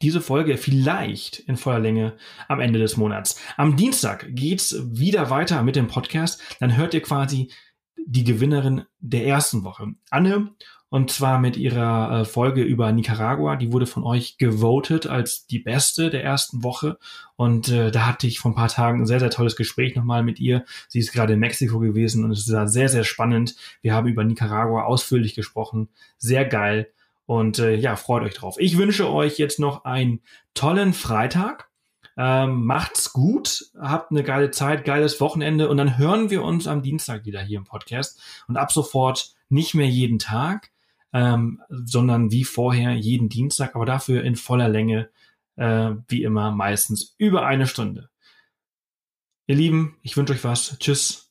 diese 0.00 0.20
Folge 0.20 0.56
vielleicht 0.56 1.40
in 1.40 1.56
voller 1.56 1.80
Länge 1.80 2.16
am 2.46 2.60
Ende 2.60 2.78
des 2.78 2.96
Monats. 2.96 3.40
Am 3.56 3.76
Dienstag 3.76 4.26
geht's 4.30 4.76
wieder 4.84 5.30
weiter 5.30 5.62
mit 5.62 5.76
dem 5.76 5.88
Podcast. 5.88 6.40
Dann 6.60 6.76
hört 6.76 6.94
ihr 6.94 7.02
quasi 7.02 7.50
die 8.06 8.24
Gewinnerin 8.24 8.84
der 9.00 9.26
ersten 9.26 9.64
Woche. 9.64 9.94
Anne, 10.10 10.52
und 10.90 11.10
zwar 11.10 11.38
mit 11.38 11.58
ihrer 11.58 12.20
äh, 12.20 12.24
Folge 12.24 12.62
über 12.62 12.90
Nicaragua. 12.92 13.56
Die 13.56 13.72
wurde 13.72 13.86
von 13.86 14.04
euch 14.04 14.38
gewotet 14.38 15.06
als 15.06 15.46
die 15.46 15.58
beste 15.58 16.08
der 16.08 16.24
ersten 16.24 16.62
Woche. 16.64 16.98
Und 17.36 17.68
äh, 17.68 17.90
da 17.90 18.06
hatte 18.06 18.26
ich 18.26 18.38
vor 18.38 18.52
ein 18.52 18.54
paar 18.54 18.68
Tagen 18.68 19.02
ein 19.02 19.06
sehr, 19.06 19.20
sehr 19.20 19.30
tolles 19.30 19.54
Gespräch 19.54 19.94
nochmal 19.96 20.22
mit 20.22 20.40
ihr. 20.40 20.64
Sie 20.88 20.98
ist 20.98 21.12
gerade 21.12 21.34
in 21.34 21.40
Mexiko 21.40 21.78
gewesen 21.78 22.24
und 22.24 22.30
es 22.30 22.50
war 22.50 22.66
sehr, 22.68 22.88
sehr 22.88 23.04
spannend. 23.04 23.54
Wir 23.82 23.92
haben 23.92 24.08
über 24.08 24.24
Nicaragua 24.24 24.84
ausführlich 24.84 25.34
gesprochen. 25.34 25.88
Sehr 26.16 26.46
geil. 26.46 26.90
Und 27.26 27.58
äh, 27.58 27.74
ja, 27.74 27.96
freut 27.96 28.22
euch 28.22 28.34
drauf. 28.34 28.56
Ich 28.58 28.78
wünsche 28.78 29.10
euch 29.10 29.36
jetzt 29.38 29.60
noch 29.60 29.84
einen 29.84 30.22
tollen 30.54 30.94
Freitag. 30.94 31.67
Ähm, 32.20 32.64
macht's 32.64 33.12
gut, 33.12 33.70
habt 33.80 34.10
eine 34.10 34.24
geile 34.24 34.50
Zeit, 34.50 34.84
geiles 34.84 35.20
Wochenende 35.20 35.68
und 35.68 35.76
dann 35.76 35.98
hören 35.98 36.30
wir 36.30 36.42
uns 36.42 36.66
am 36.66 36.82
Dienstag 36.82 37.24
wieder 37.26 37.40
hier 37.40 37.58
im 37.58 37.64
Podcast. 37.64 38.20
Und 38.48 38.56
ab 38.56 38.72
sofort 38.72 39.36
nicht 39.48 39.74
mehr 39.74 39.86
jeden 39.86 40.18
Tag, 40.18 40.72
ähm, 41.12 41.62
sondern 41.70 42.32
wie 42.32 42.42
vorher 42.42 42.92
jeden 42.94 43.28
Dienstag, 43.28 43.76
aber 43.76 43.86
dafür 43.86 44.24
in 44.24 44.34
voller 44.34 44.68
Länge, 44.68 45.10
äh, 45.54 45.92
wie 46.08 46.24
immer 46.24 46.50
meistens 46.50 47.14
über 47.18 47.46
eine 47.46 47.68
Stunde. 47.68 48.10
Ihr 49.46 49.54
Lieben, 49.54 49.96
ich 50.02 50.16
wünsche 50.16 50.32
euch 50.32 50.42
was. 50.42 50.76
Tschüss. 50.80 51.27